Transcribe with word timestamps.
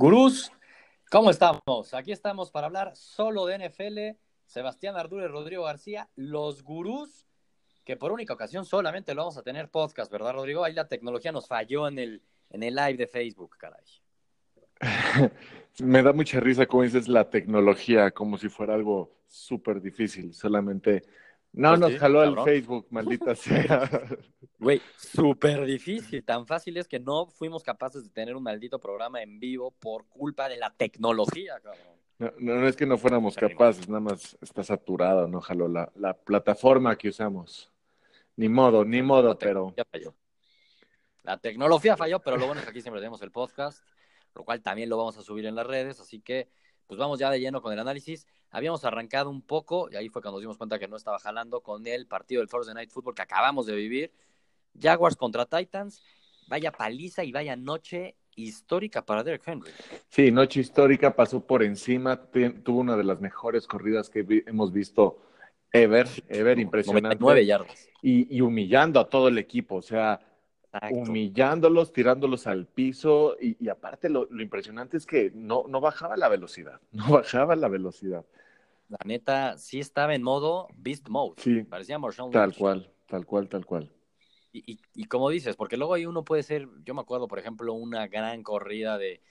Gurús, 0.00 0.50
¿cómo 1.10 1.30
estamos? 1.30 1.92
Aquí 1.92 2.10
estamos 2.10 2.50
para 2.50 2.68
hablar 2.68 2.96
solo 2.96 3.44
de 3.44 3.68
NFL. 3.68 4.18
Sebastián 4.46 4.96
Ardure, 4.96 5.28
Rodrigo 5.28 5.64
García, 5.64 6.08
los 6.16 6.62
gurús, 6.62 7.26
que 7.84 7.98
por 7.98 8.10
única 8.10 8.32
ocasión 8.32 8.64
solamente 8.64 9.14
lo 9.14 9.20
vamos 9.20 9.36
a 9.36 9.42
tener 9.42 9.68
podcast, 9.68 10.10
¿verdad, 10.10 10.32
Rodrigo? 10.32 10.64
Ahí 10.64 10.72
la 10.72 10.88
tecnología 10.88 11.32
nos 11.32 11.46
falló 11.46 11.86
en 11.86 11.98
el, 11.98 12.22
en 12.48 12.62
el 12.62 12.76
live 12.76 12.94
de 12.94 13.06
Facebook, 13.08 13.58
caray. 13.58 13.84
Me 15.80 16.02
da 16.02 16.14
mucha 16.14 16.40
risa 16.40 16.64
como 16.64 16.84
dices 16.84 17.06
la 17.06 17.28
tecnología, 17.28 18.10
como 18.10 18.38
si 18.38 18.48
fuera 18.48 18.72
algo 18.72 19.18
súper 19.26 19.82
difícil. 19.82 20.32
Solamente 20.32 21.02
no 21.52 21.76
Pues 21.76 21.80
nos 21.80 21.92
sí, 21.92 21.98
jaló 21.98 22.22
el 22.22 22.30
cabrón. 22.30 22.44
Facebook, 22.44 22.86
maldita 22.90 23.34
sea. 23.34 23.90
Güey, 24.58 24.82
súper 24.96 25.64
difícil. 25.64 26.22
Tan 26.24 26.46
fácil 26.46 26.76
es 26.76 26.86
que 26.86 27.00
no 27.00 27.26
fuimos 27.26 27.62
capaces 27.62 28.04
de 28.04 28.10
tener 28.10 28.36
un 28.36 28.42
maldito 28.42 28.78
programa 28.78 29.22
en 29.22 29.40
vivo 29.40 29.70
por 29.70 30.06
culpa 30.08 30.50
de 30.50 30.58
la 30.58 30.70
tecnología, 30.76 31.58
cabrón. 31.60 31.98
No, 32.18 32.30
no, 32.38 32.54
no 32.56 32.68
es 32.68 32.76
que 32.76 32.84
no 32.84 32.98
fuéramos 32.98 33.34
capaces, 33.36 33.88
nada 33.88 34.00
más 34.00 34.36
está 34.42 34.62
saturado, 34.62 35.26
no 35.26 35.40
jaló 35.40 35.66
la, 35.68 35.90
la 35.94 36.12
plataforma 36.12 36.96
que 36.98 37.08
usamos. 37.08 37.72
Ni 38.36 38.50
modo, 38.50 38.84
ni 38.84 39.00
modo, 39.02 39.28
La 39.30 39.38
pero 39.38 39.74
falló. 39.90 40.14
La 41.22 41.38
tecnología 41.38 41.96
falló, 41.96 42.20
pero 42.20 42.36
lo 42.36 42.46
bueno 42.46 42.60
es 42.60 42.66
que 42.66 42.70
aquí 42.70 42.82
siempre 42.82 43.00
tenemos 43.00 43.22
el 43.22 43.30
podcast, 43.30 43.82
lo 44.34 44.44
cual 44.44 44.62
también 44.62 44.88
lo 44.90 44.98
vamos 44.98 45.16
a 45.16 45.22
subir 45.22 45.46
en 45.46 45.54
las 45.54 45.66
redes, 45.66 46.00
así 46.00 46.20
que 46.20 46.50
pues 46.90 46.98
vamos 46.98 47.20
ya 47.20 47.30
de 47.30 47.38
lleno 47.38 47.62
con 47.62 47.72
el 47.72 47.78
análisis. 47.78 48.26
Habíamos 48.50 48.84
arrancado 48.84 49.30
un 49.30 49.42
poco, 49.42 49.88
y 49.92 49.94
ahí 49.94 50.08
fue 50.08 50.20
cuando 50.20 50.38
nos 50.38 50.40
dimos 50.40 50.56
cuenta 50.58 50.76
que 50.76 50.88
no 50.88 50.96
estaba 50.96 51.20
jalando 51.20 51.60
con 51.60 51.86
el 51.86 52.08
partido 52.08 52.40
del 52.40 52.48
Thursday 52.48 52.74
Night 52.74 52.90
Football 52.90 53.14
que 53.14 53.22
acabamos 53.22 53.66
de 53.66 53.76
vivir. 53.76 54.10
Jaguars 54.76 55.14
contra 55.14 55.46
Titans, 55.46 56.02
vaya 56.48 56.72
paliza 56.72 57.22
y 57.22 57.30
vaya 57.30 57.54
noche 57.54 58.16
histórica 58.34 59.06
para 59.06 59.22
Derek 59.22 59.46
Henry. 59.46 59.70
sí, 60.08 60.32
noche 60.32 60.58
histórica, 60.58 61.14
pasó 61.14 61.46
por 61.46 61.62
encima, 61.62 62.20
tuvo 62.64 62.80
una 62.80 62.96
de 62.96 63.04
las 63.04 63.20
mejores 63.20 63.68
corridas 63.68 64.10
que 64.10 64.22
vi- 64.24 64.42
hemos 64.48 64.72
visto 64.72 65.22
ever, 65.72 66.08
ever, 66.28 66.58
impresionante. 66.58 67.16
99 67.20 67.46
yardas. 67.46 67.88
Y, 68.02 68.36
y 68.36 68.40
humillando 68.40 68.98
a 68.98 69.08
todo 69.08 69.28
el 69.28 69.38
equipo, 69.38 69.76
o 69.76 69.82
sea, 69.82 70.18
Exacto. 70.72 71.10
humillándolos, 71.10 71.92
tirándolos 71.92 72.46
al 72.46 72.66
piso 72.66 73.36
y, 73.40 73.56
y 73.64 73.68
aparte 73.68 74.08
lo, 74.08 74.26
lo 74.30 74.42
impresionante 74.42 74.96
es 74.96 75.06
que 75.06 75.32
no, 75.34 75.64
no 75.68 75.80
bajaba 75.80 76.16
la 76.16 76.28
velocidad, 76.28 76.80
no 76.92 77.10
bajaba 77.10 77.56
la 77.56 77.68
velocidad. 77.68 78.24
La 78.88 78.98
neta, 79.04 79.56
sí 79.58 79.78
estaba 79.80 80.14
en 80.14 80.22
modo 80.22 80.68
Beast 80.76 81.08
Mode. 81.08 81.34
Sí, 81.38 81.62
Parecía 81.62 81.98
Marshawn 81.98 82.30
tal 82.30 82.50
Lynch. 82.50 82.58
cual, 82.58 82.90
tal 83.06 83.26
cual, 83.26 83.48
tal 83.48 83.64
cual. 83.66 83.92
Y, 84.52 84.72
y, 84.72 84.80
y 84.94 85.04
como 85.04 85.30
dices, 85.30 85.56
porque 85.56 85.76
luego 85.76 85.94
ahí 85.94 86.06
uno 86.06 86.24
puede 86.24 86.42
ser, 86.42 86.68
yo 86.84 86.94
me 86.94 87.00
acuerdo, 87.00 87.28
por 87.28 87.38
ejemplo, 87.38 87.72
una 87.72 88.08
gran 88.08 88.42
corrida 88.42 88.98
de 88.98 89.22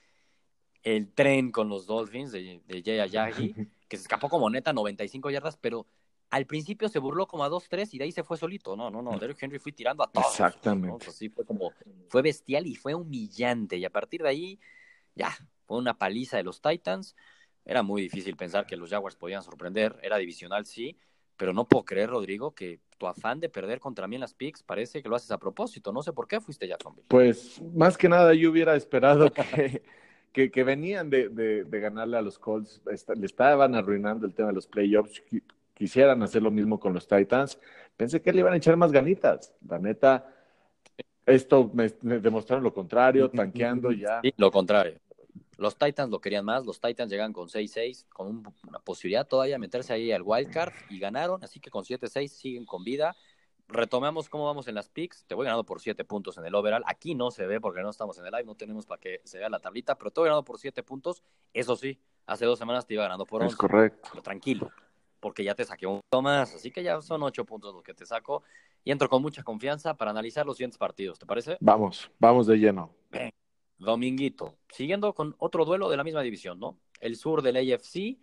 el 0.84 1.12
tren 1.14 1.52
con 1.52 1.68
los 1.68 1.86
Dolphins 1.88 2.31
de, 2.31 2.62
de 2.66 2.81
Jay 2.84 3.00
Ayagi, 3.00 3.53
que 3.90 3.98
se 3.98 4.03
escapó 4.03 4.30
como 4.30 4.50
neta 4.50 4.72
95 4.72 5.30
yardas, 5.30 5.58
pero 5.58 5.86
al 6.30 6.45
principio 6.45 6.88
se 6.89 6.99
burló 6.99 7.27
como 7.27 7.44
a 7.44 7.49
2-3 7.49 7.89
y 7.94 7.97
de 7.97 8.03
ahí 8.03 8.11
se 8.11 8.23
fue 8.23 8.38
solito. 8.38 8.75
No, 8.75 8.91
no, 8.91 9.02
no, 9.02 9.17
Derrick 9.17 9.41
Henry 9.41 9.59
fue 9.59 9.72
tirando 9.72 10.03
a 10.03 10.11
todos. 10.11 10.27
Exactamente. 10.27 11.05
¿no? 11.05 11.11
Sí 11.11 11.30
fue 11.30 11.45
como, 11.45 11.73
fue 12.08 12.22
bestial 12.22 12.67
y 12.67 12.75
fue 12.75 12.94
humillante. 12.94 13.77
Y 13.77 13.85
a 13.85 13.89
partir 13.89 14.22
de 14.22 14.30
ahí, 14.30 14.59
ya, 15.16 15.35
fue 15.66 15.77
una 15.77 15.97
paliza 15.97 16.38
de 16.38 16.44
los 16.44 16.61
Titans. 16.61 17.16
Era 17.66 17.83
muy 17.83 18.03
difícil 18.03 18.35
pensar 18.35 18.66
que 18.66 18.77
los 18.77 18.89
Jaguars 18.89 19.16
podían 19.16 19.41
sorprender. 19.41 20.00
Era 20.03 20.17
divisional, 20.17 20.66
sí. 20.66 20.97
Pero 21.35 21.53
no 21.53 21.67
puedo 21.67 21.85
creer, 21.85 22.09
Rodrigo, 22.09 22.53
que 22.53 22.80
tu 22.97 23.07
afán 23.07 23.39
de 23.39 23.50
perder 23.50 23.80
contra 23.80 24.07
mí 24.07 24.16
en 24.16 24.22
las 24.22 24.33
picks 24.33 24.61
parece 24.61 25.02
que 25.02 25.09
lo 25.09 25.16
haces 25.16 25.31
a 25.31 25.38
propósito. 25.38 25.91
No 25.91 26.03
sé 26.03 26.13
por 26.13 26.27
qué 26.27 26.41
fuiste 26.41 26.67
Jacksonville. 26.67 27.05
Pues 27.07 27.61
más 27.73 27.97
que 27.97 28.09
nada 28.09 28.33
yo 28.33 28.52
hubiera 28.52 28.75
esperado 28.75 29.31
que, 29.31 29.81
que, 30.33 30.52
que 30.52 30.63
venían 30.63 31.09
de, 31.09 31.30
de, 31.30 31.63
de 31.63 31.80
ganarle 31.80 32.17
a 32.17 32.22
los 32.22 32.38
Colts, 32.38 32.81
le 33.16 33.25
estaban 33.25 33.73
arruinando 33.73 34.27
el 34.27 34.33
tema 34.33 34.50
de 34.50 34.55
los 34.55 34.67
playoffs, 34.67 35.23
quisieran 35.84 36.22
hacer 36.22 36.44
lo 36.44 36.51
mismo 36.51 36.78
con 36.78 36.94
los 36.94 37.07
Titans. 37.07 37.57
Pensé 37.95 38.22
que 38.22 38.34
le 38.34 38.41
iban 38.41 38.51
a 38.53 38.57
echar 38.57 38.75
más 38.75 38.91
ganitas. 38.91 39.56
La 39.66 39.79
neta, 39.79 40.28
esto 41.25 41.72
me, 41.73 41.90
me 42.01 42.19
demostraron 42.19 42.63
lo 42.66 42.73
contrario, 42.73 43.29
tanqueando 43.29 43.91
ya. 43.94 44.19
Sí, 44.22 44.34
lo 44.35 44.51
contrario. 44.51 45.00
Los 45.57 45.78
Titans 45.78 46.12
lo 46.12 46.19
querían 46.19 46.44
más, 46.44 46.66
los 46.66 46.81
Titans 46.81 47.09
llegan 47.09 47.31
con 47.31 47.47
6-6, 47.47 48.06
con 48.13 48.28
un- 48.28 48.53
una 48.68 48.79
posibilidad 48.79 49.25
todavía 49.25 49.56
de 49.56 49.59
meterse 49.59 49.94
ahí 49.94 50.12
al 50.12 50.22
wildcard 50.23 50.73
y 50.89 51.00
ganaron, 51.00 51.41
así 51.44 51.62
que 51.62 51.69
con 51.69 51.85
7-6 51.85 52.34
siguen 52.34 52.66
con 52.66 52.84
vida. 52.84 53.16
Retomamos 53.69 54.28
cómo 54.29 54.45
vamos 54.45 54.68
en 54.68 54.75
las 54.75 54.89
picks, 54.89 55.23
te 55.25 55.35
voy 55.35 55.45
ganando 55.45 55.63
por 55.66 55.79
7 55.79 56.03
puntos 56.03 56.38
en 56.38 56.45
el 56.45 56.56
overall, 56.56 56.84
aquí 56.88 57.16
no 57.16 57.31
se 57.31 57.45
ve 57.45 57.62
porque 57.62 57.81
no 57.81 57.89
estamos 57.89 58.18
en 58.18 58.25
el 58.25 58.31
live, 58.31 58.44
no 58.45 58.56
tenemos 58.56 58.85
para 58.85 59.00
que 59.00 59.22
se 59.23 59.38
vea 59.38 59.47
la 59.50 59.59
tablita, 59.59 59.95
pero 59.97 60.12
te 60.12 60.19
voy 60.19 60.28
ganando 60.28 60.44
por 60.44 60.59
7 60.59 60.81
puntos, 60.84 61.23
eso 61.53 61.75
sí, 61.75 62.00
hace 62.25 62.45
dos 62.45 62.57
semanas 62.57 62.85
te 62.85 62.95
iba 62.95 63.03
ganando 63.03 63.25
por 63.25 63.41
11, 63.44 63.53
Es 63.53 63.57
correcto. 63.57 64.09
pero 64.12 64.23
tranquilo, 64.23 64.72
porque 65.19 65.44
ya 65.44 65.56
te 65.56 65.66
saqué 65.66 65.85
un 65.85 66.00
punto 66.02 66.22
más, 66.22 66.56
así 66.56 66.72
que 66.72 66.84
ya 66.84 67.02
son 67.02 67.24
8 67.24 67.46
puntos 67.46 67.74
los 67.74 67.84
que 67.84 67.94
te 67.94 68.06
saco 68.06 68.44
y 68.84 68.91
entro 68.91 69.09
con 69.09 69.22
mucha 69.22 69.44
confianza 69.44 69.96
para 69.96 70.12
analizar 70.12 70.46
los 70.46 70.57
siguientes 70.57 70.78
partidos, 70.78 71.19
¿te 71.19 71.25
parece? 71.25 71.57
Vamos, 71.59 72.09
vamos 72.19 72.47
de 72.47 72.57
lleno. 72.57 72.94
Dominguito, 73.78 74.57
siguiendo 74.69 75.13
con 75.13 75.35
otro 75.40 75.63
duelo 75.63 75.90
de 75.90 75.97
la 75.97 76.03
misma 76.03 76.22
división, 76.22 76.59
¿no? 76.59 76.78
El 77.00 77.16
sur 77.16 77.41
del 77.41 77.56
AFC, 77.56 78.18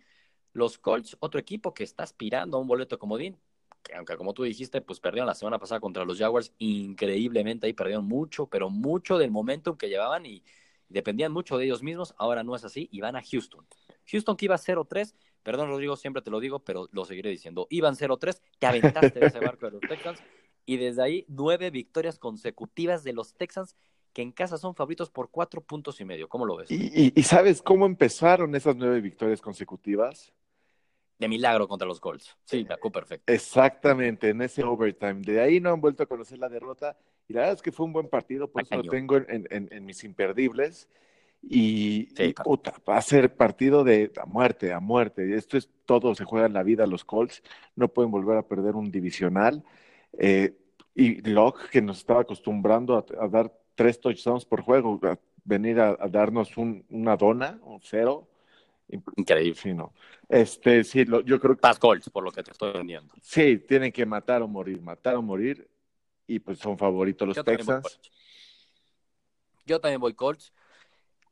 los 0.53 0.77
Colts, 0.77 1.17
otro 1.19 1.39
equipo 1.39 1.73
que 1.73 1.83
está 1.83 2.03
aspirando 2.03 2.57
a 2.57 2.59
un 2.59 2.67
boleto 2.67 2.99
comodín, 2.99 3.37
que 3.83 3.95
aunque 3.95 4.17
como 4.17 4.33
tú 4.33 4.43
dijiste, 4.43 4.81
pues 4.81 4.99
perdieron 4.99 5.27
la 5.27 5.33
semana 5.33 5.57
pasada 5.57 5.79
contra 5.79 6.05
los 6.05 6.19
Jaguars, 6.19 6.53
increíblemente 6.59 7.65
ahí 7.65 7.73
perdieron 7.73 8.05
mucho, 8.05 8.47
pero 8.47 8.69
mucho 8.69 9.17
del 9.17 9.31
momentum 9.31 9.77
que 9.77 9.89
llevaban 9.89 10.25
y 10.25 10.43
dependían 10.89 11.31
mucho 11.31 11.57
de 11.57 11.65
ellos 11.65 11.81
mismos, 11.83 12.13
ahora 12.17 12.43
no 12.43 12.55
es 12.55 12.63
así 12.63 12.87
y 12.91 13.01
van 13.01 13.15
a 13.15 13.23
Houston. 13.23 13.65
Houston 14.11 14.37
que 14.37 14.45
iba 14.45 14.57
0-3, 14.57 15.15
perdón 15.47 15.69
Rodrigo, 15.69 15.95
siempre 15.95 16.21
te 16.21 16.29
lo 16.29 16.41
digo, 16.41 16.59
pero 16.59 16.89
lo 16.91 17.05
seguiré 17.05 17.29
diciendo, 17.29 17.67
iban 17.69 17.95
0-3, 17.95 18.41
te 18.59 18.65
aventaste 18.65 19.17
de 19.21 19.27
ese 19.27 19.39
barco 19.39 19.65
de 19.65 19.71
los 19.71 19.85
Texans 19.85 20.21
y 20.65 20.75
desde 20.75 21.01
ahí 21.01 21.25
nueve 21.29 21.71
victorias 21.71 22.19
consecutivas 22.19 23.05
de 23.05 23.13
los 23.13 23.33
Texans 23.33 23.77
que 24.11 24.23
en 24.23 24.33
casa 24.33 24.57
son 24.57 24.75
favoritos 24.75 25.09
por 25.09 25.29
cuatro 25.31 25.61
puntos 25.61 26.01
y 26.01 26.03
medio. 26.05 26.27
¿Cómo 26.27 26.45
lo 26.45 26.57
ves? 26.57 26.69
¿Y, 26.69 26.75
y, 27.01 27.13
y 27.15 27.23
sabes 27.23 27.61
cómo 27.61 27.85
empezaron 27.85 28.53
esas 28.55 28.75
nueve 28.75 28.99
victorias 28.99 29.39
consecutivas? 29.39 30.33
De 31.17 31.29
milagro 31.29 31.65
contra 31.65 31.87
los 31.87 32.01
Colts. 32.01 32.35
Sí, 32.43 32.65
me 32.67 32.73
acuerdo 32.73 32.91
perfecto. 32.99 33.31
Exactamente, 33.31 34.27
en 34.27 34.41
ese 34.41 34.65
overtime. 34.65 35.21
De 35.21 35.39
ahí 35.39 35.61
no 35.61 35.69
han 35.71 35.79
vuelto 35.79 36.03
a 36.03 36.07
conocer 36.07 36.39
la 36.39 36.49
derrota. 36.49 36.97
Y 37.29 37.33
la 37.33 37.39
verdad 37.39 37.55
es 37.55 37.61
que 37.61 37.71
fue 37.71 37.85
un 37.85 37.93
buen 37.93 38.09
partido, 38.09 38.51
por 38.51 38.63
eso 38.63 38.75
lo 38.75 38.83
tengo 38.83 39.15
en, 39.15 39.47
en- 39.49 39.69
en 39.71 39.85
mis 39.85 40.03
imperdibles. 40.03 40.89
Y, 41.41 42.09
Sí, 42.15 42.23
y, 42.23 42.33
claro. 42.33 42.49
puta, 42.49 42.73
va 42.87 42.97
a 42.97 43.01
ser 43.01 43.35
partido 43.35 43.83
de 43.83 44.11
a 44.21 44.25
muerte, 44.25 44.73
a 44.73 44.79
muerte. 44.79 45.35
Esto 45.35 45.57
es 45.57 45.69
todo, 45.85 46.13
se 46.15 46.25
juega 46.25 46.47
en 46.47 46.53
la 46.53 46.63
vida 46.63 46.85
los 46.87 47.05
Colts. 47.05 47.41
No 47.75 47.87
pueden 47.87 48.11
volver 48.11 48.37
a 48.37 48.47
perder 48.47 48.75
un 48.75 48.91
divisional. 48.91 49.63
Eh, 50.17 50.55
y 50.95 51.21
Locke, 51.21 51.69
que 51.71 51.81
nos 51.81 51.99
estaba 51.99 52.21
acostumbrando 52.21 52.97
a, 52.97 53.05
a 53.23 53.27
dar 53.27 53.53
tres 53.75 53.99
touchdowns 53.99 54.45
por 54.45 54.61
juego, 54.61 54.99
a 55.03 55.17
venir 55.45 55.79
a, 55.79 55.89
a 55.99 56.07
darnos 56.07 56.57
un- 56.57 56.83
una 56.89 57.15
dona, 57.15 57.59
un 57.63 57.79
cero. 57.81 58.27
Increíble. 59.15 59.55
Sí, 59.61 59.73
no. 59.73 59.93
Este, 60.27 60.83
sí, 60.83 61.05
lo- 61.05 61.21
yo 61.21 61.39
creo 61.39 61.55
que 61.55 61.61
Paz 61.61 61.77
Colts, 61.77 62.09
por 62.09 62.23
lo 62.23 62.31
que 62.31 62.41
te 62.41 62.51
estoy 62.51 62.73
vendiendo. 62.73 63.13
Sí, 63.21 63.57
tienen 63.59 63.91
que 63.91 64.05
matar 64.05 64.41
o 64.41 64.47
morir, 64.47 64.81
matar 64.81 65.15
o 65.15 65.21
morir. 65.21 65.69
Y 66.25 66.39
pues 66.39 66.57
son 66.59 66.77
favoritos 66.77 67.27
los 67.27 67.37
Yo 67.37 67.43
Texans. 67.43 67.99
Yo 69.65 69.79
también 69.79 70.01
voy 70.01 70.13
Colts. 70.13 70.51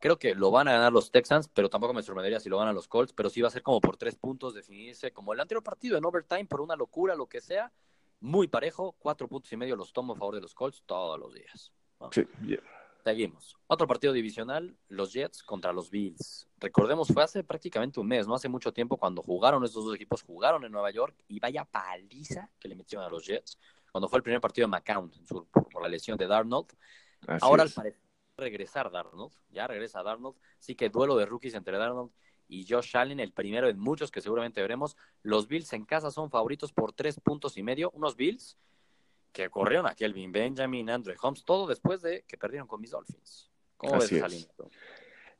Creo 0.05 0.19
que 0.19 0.35
lo 0.35 0.51
van 0.51 0.67
a 0.67 0.73
ganar 0.73 0.93
los 0.93 1.09
Texans, 1.09 1.49
pero 1.51 1.67
tampoco 1.67 1.91
me 1.91 2.03
sorprendería 2.03 2.39
si 2.39 2.47
lo 2.47 2.59
ganan 2.59 2.75
los 2.75 2.87
Colts, 2.87 3.11
pero 3.11 3.27
sí 3.27 3.41
va 3.41 3.47
a 3.47 3.51
ser 3.51 3.63
como 3.63 3.81
por 3.81 3.97
tres 3.97 4.15
puntos 4.15 4.53
definirse, 4.53 5.11
como 5.11 5.33
el 5.33 5.39
anterior 5.39 5.63
partido 5.63 5.97
en 5.97 6.05
overtime, 6.05 6.45
por 6.45 6.61
una 6.61 6.75
locura, 6.75 7.15
lo 7.15 7.25
que 7.25 7.41
sea. 7.41 7.73
Muy 8.19 8.47
parejo, 8.47 8.95
cuatro 8.99 9.27
puntos 9.27 9.51
y 9.51 9.57
medio 9.57 9.75
los 9.75 9.93
tomo 9.93 10.13
a 10.13 10.15
favor 10.15 10.35
de 10.35 10.41
los 10.41 10.53
Colts 10.53 10.83
todos 10.85 11.19
los 11.19 11.33
días. 11.33 11.73
Sí, 12.11 12.23
yeah. 12.45 12.59
Seguimos. 13.03 13.57
Otro 13.65 13.87
partido 13.87 14.13
divisional, 14.13 14.77
los 14.89 15.11
Jets 15.11 15.41
contra 15.41 15.73
los 15.73 15.89
Bills. 15.89 16.47
Recordemos, 16.59 17.07
fue 17.07 17.23
hace 17.23 17.43
prácticamente 17.43 17.99
un 17.99 18.07
mes, 18.07 18.27
no 18.27 18.35
hace 18.35 18.47
mucho 18.47 18.71
tiempo, 18.71 18.97
cuando 18.97 19.23
jugaron 19.23 19.65
estos 19.65 19.85
dos 19.85 19.95
equipos, 19.95 20.21
jugaron 20.21 20.63
en 20.65 20.71
Nueva 20.71 20.91
York 20.91 21.15
y 21.27 21.39
vaya 21.39 21.65
paliza 21.65 22.51
que 22.59 22.67
le 22.67 22.75
metieron 22.75 23.07
a 23.07 23.09
los 23.09 23.25
Jets, 23.25 23.57
cuando 23.91 24.07
fue 24.07 24.17
el 24.17 24.23
primer 24.23 24.39
partido 24.39 24.67
de 24.67 24.69
McCown 24.69 25.11
por 25.51 25.81
la 25.81 25.89
lesión 25.89 26.15
de 26.15 26.27
Darnold. 26.27 26.67
así 27.25 27.39
Ahora 27.43 27.63
al 27.63 27.71
parecer 27.71 28.04
regresar 28.37 28.91
Darnold, 28.91 29.33
ya 29.49 29.67
regresa 29.67 30.03
Darnold, 30.03 30.35
así 30.59 30.75
que 30.75 30.89
duelo 30.89 31.15
de 31.15 31.25
rookies 31.25 31.53
entre 31.53 31.77
Darnold 31.77 32.11
y 32.47 32.65
Josh 32.67 32.95
Allen, 32.95 33.19
el 33.19 33.31
primero 33.31 33.67
de 33.67 33.73
muchos 33.73 34.11
que 34.11 34.21
seguramente 34.21 34.61
veremos. 34.61 34.97
Los 35.23 35.47
Bills 35.47 35.71
en 35.73 35.85
casa 35.85 36.11
son 36.11 36.29
favoritos 36.29 36.73
por 36.73 36.93
tres 36.93 37.19
puntos 37.19 37.57
y 37.57 37.63
medio, 37.63 37.91
unos 37.91 38.15
Bills 38.15 38.57
que 39.31 39.49
corrieron 39.49 39.87
a 39.87 39.95
Kelvin 39.95 40.31
Benjamin, 40.31 40.89
Andre 40.89 41.15
Holmes, 41.21 41.43
todo 41.43 41.67
después 41.67 42.01
de 42.01 42.23
que 42.27 42.37
perdieron 42.37 42.67
con 42.67 42.79
mis 42.79 42.91
Dolphins. 42.91 43.51
¿Cómo 43.77 43.95
Así 43.95 44.15
ves 44.15 44.23
esa 44.23 44.27
línea? 44.27 44.47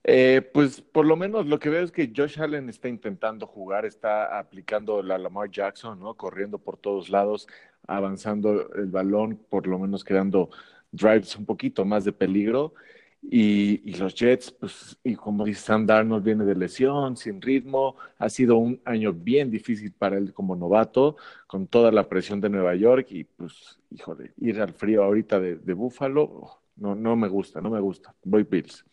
Eh, 0.03 0.41
pues 0.53 0.81
por 0.81 1.05
lo 1.05 1.15
menos 1.15 1.47
lo 1.47 1.57
que 1.59 1.69
veo 1.69 1.83
es 1.83 1.91
que 1.91 2.11
Josh 2.15 2.39
Allen 2.39 2.69
está 2.69 2.89
intentando 2.89 3.47
jugar, 3.47 3.85
está 3.85 4.37
aplicando 4.37 5.01
la 5.01 5.17
Lamar 5.17 5.49
Jackson, 5.49 5.99
¿no? 5.99 6.15
Corriendo 6.15 6.59
por 6.59 6.77
todos 6.77 7.09
lados, 7.09 7.47
avanzando 7.87 8.71
el 8.73 8.87
balón, 8.87 9.37
por 9.49 9.65
lo 9.65 9.79
menos 9.79 10.03
creando 10.03 10.49
drives 10.95 11.35
un 11.35 11.45
poquito 11.45 11.85
más 11.85 12.05
de 12.05 12.11
peligro. 12.11 12.73
Y, 13.21 13.93
los 13.97 14.13
Jets, 14.13 14.51
pues, 14.51 14.97
y 15.03 15.15
como 15.15 15.45
dice 15.45 15.61
Sam 15.61 15.85
Darnold, 15.85 16.23
viene 16.23 16.45
de 16.45 16.55
lesión, 16.55 17.17
sin 17.17 17.41
ritmo. 17.41 17.95
Ha 18.19 18.29
sido 18.29 18.57
un 18.57 18.79
año 18.85 19.13
bien 19.13 19.49
difícil 19.49 19.91
para 19.93 20.17
él 20.17 20.33
como 20.33 20.55
novato, 20.55 21.17
con 21.47 21.67
toda 21.67 21.91
la 21.91 22.07
presión 22.07 22.39
de 22.39 22.49
Nueva 22.49 22.75
York. 22.75 23.07
Y 23.09 23.23
pues, 23.23 23.79
híjole, 23.89 24.33
ir 24.37 24.61
al 24.61 24.73
frío 24.73 25.03
ahorita 25.03 25.39
de, 25.39 25.73
Búfalo, 25.73 26.61
no, 26.75 26.93
no 26.93 27.15
me 27.15 27.27
gusta, 27.27 27.61
no 27.61 27.69
me 27.69 27.79
gusta. 27.79 28.13
Voy 28.23 28.43
Bills. 28.43 28.85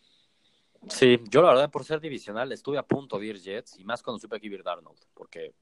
Sí, 0.87 1.19
yo 1.29 1.41
la 1.41 1.49
verdad, 1.49 1.71
por 1.71 1.85
ser 1.85 2.01
divisional, 2.01 2.51
estuve 2.51 2.77
a 2.77 2.83
punto 2.83 3.17
de 3.17 3.27
ir 3.27 3.39
Jets, 3.39 3.79
y 3.79 3.85
más 3.85 4.03
cuando 4.03 4.19
supe 4.19 4.39
que 4.39 4.47
iba 4.47 4.57
Darnold, 4.63 4.99
porque, 5.13 5.53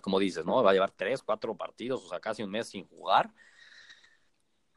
como 0.00 0.18
dices, 0.18 0.44
¿no? 0.44 0.62
Va 0.64 0.70
a 0.70 0.74
llevar 0.74 0.90
tres, 0.90 1.22
cuatro 1.22 1.54
partidos, 1.56 2.04
o 2.04 2.08
sea, 2.08 2.18
casi 2.18 2.42
un 2.42 2.50
mes 2.50 2.68
sin 2.68 2.86
jugar 2.88 3.30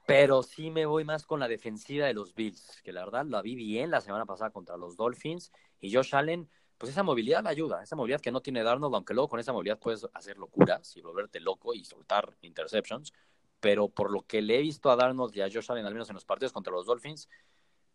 pero 0.06 0.44
sí 0.44 0.70
me 0.70 0.86
voy 0.86 1.06
más 1.06 1.26
con 1.26 1.40
la 1.40 1.48
defensiva 1.48 2.06
de 2.06 2.14
los 2.14 2.36
Bills, 2.36 2.82
que 2.84 2.92
la 2.92 3.06
verdad 3.06 3.26
la 3.26 3.42
vi 3.42 3.56
bien 3.56 3.90
la 3.90 4.02
semana 4.02 4.26
pasada 4.26 4.52
contra 4.52 4.76
los 4.76 4.98
Dolphins. 4.98 5.52
Y 5.80 5.94
Josh 5.94 6.14
Allen, 6.16 6.50
pues 6.78 6.92
esa 6.92 7.04
movilidad 7.04 7.44
la 7.44 7.52
ayuda, 7.52 7.82
esa 7.82 7.96
movilidad 7.96 8.20
que 8.20 8.32
no 8.32 8.42
tiene 8.42 8.64
Darnold, 8.64 8.96
aunque 8.96 9.14
luego 9.14 9.30
con 9.30 9.40
esa 9.40 9.54
movilidad 9.54 9.80
puedes 9.80 10.08
hacer 10.14 10.38
locuras 10.38 10.96
y 10.98 11.02
volverte 11.02 11.40
loco 11.40 11.74
y 11.74 11.86
soltar 11.86 12.36
interceptions. 12.42 13.14
Pero 13.62 13.88
por 13.88 14.12
lo 14.12 14.24
que 14.24 14.42
le 14.42 14.58
he 14.58 14.62
visto 14.62 14.92
a 14.92 14.98
Darnold 14.98 15.36
y 15.38 15.42
a 15.42 15.50
Josh 15.50 15.72
Allen, 15.72 15.86
al 15.86 15.94
menos 15.94 16.10
en 16.10 16.16
los 16.16 16.26
partidos 16.26 16.52
contra 16.52 16.74
los 16.74 16.86
Dolphins, 16.86 17.30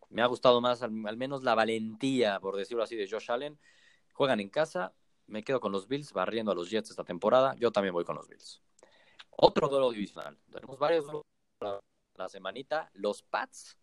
me 0.09 0.23
ha 0.23 0.27
gustado 0.27 0.63
más, 0.63 0.83
al, 0.83 0.93
menos 0.93 1.43
la 1.43 1.55
valentía, 1.55 2.41
por 2.41 2.57
decirlo 2.57 2.83
así, 2.83 2.97
de 2.97 3.07
Josh 3.09 3.31
Allen. 3.31 3.59
Juegan 4.15 4.41
en 4.41 4.49
casa, 4.49 4.95
me 5.27 5.45
quedo 5.45 5.61
con 5.61 5.73
los 5.73 5.87
Bills, 5.89 6.15
barriendo 6.15 6.53
a 6.53 6.55
los 6.55 6.71
Jets 6.71 6.89
esta 6.89 7.05
temporada. 7.05 7.55
Yo 7.57 7.71
también 7.71 7.93
voy 7.93 8.05
con 8.05 8.17
los 8.17 8.27
Bills. 8.27 8.63
Otro 9.31 9.69
duelo 9.69 9.91
divisional. 9.91 10.39
Tenemos 10.51 10.79
varios 10.79 11.05
la 12.19 12.29
semanita, 12.29 12.91
los 12.95 13.23
Pats 13.23 13.79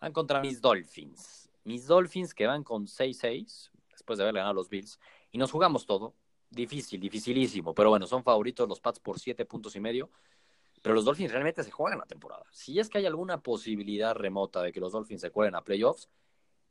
van 0.00 0.12
contra 0.12 0.40
mis 0.40 0.60
Dolphins. 0.60 1.50
Mis 1.64 1.86
Dolphins 1.86 2.34
que 2.34 2.46
van 2.46 2.62
con 2.62 2.86
6-6, 2.86 3.70
después 3.90 4.18
de 4.18 4.24
haber 4.24 4.34
ganado 4.34 4.54
los 4.54 4.68
Bills, 4.68 4.98
y 5.30 5.38
nos 5.38 5.50
jugamos 5.50 5.86
todo. 5.86 6.14
Difícil, 6.50 7.00
dificilísimo, 7.00 7.74
pero 7.74 7.90
bueno, 7.90 8.06
son 8.06 8.22
favoritos 8.22 8.68
los 8.68 8.80
Pats 8.80 9.00
por 9.00 9.18
7 9.18 9.44
puntos 9.44 9.74
y 9.76 9.80
medio. 9.80 10.10
Pero 10.82 10.94
los 10.94 11.06
Dolphins 11.06 11.32
realmente 11.32 11.64
se 11.64 11.70
juegan 11.70 11.98
la 11.98 12.04
temporada. 12.04 12.44
Si 12.50 12.78
es 12.78 12.90
que 12.90 12.98
hay 12.98 13.06
alguna 13.06 13.40
posibilidad 13.40 14.14
remota 14.14 14.60
de 14.60 14.70
que 14.70 14.80
los 14.80 14.92
Dolphins 14.92 15.22
se 15.22 15.30
cuelen 15.30 15.54
a 15.54 15.64
playoffs, 15.64 16.10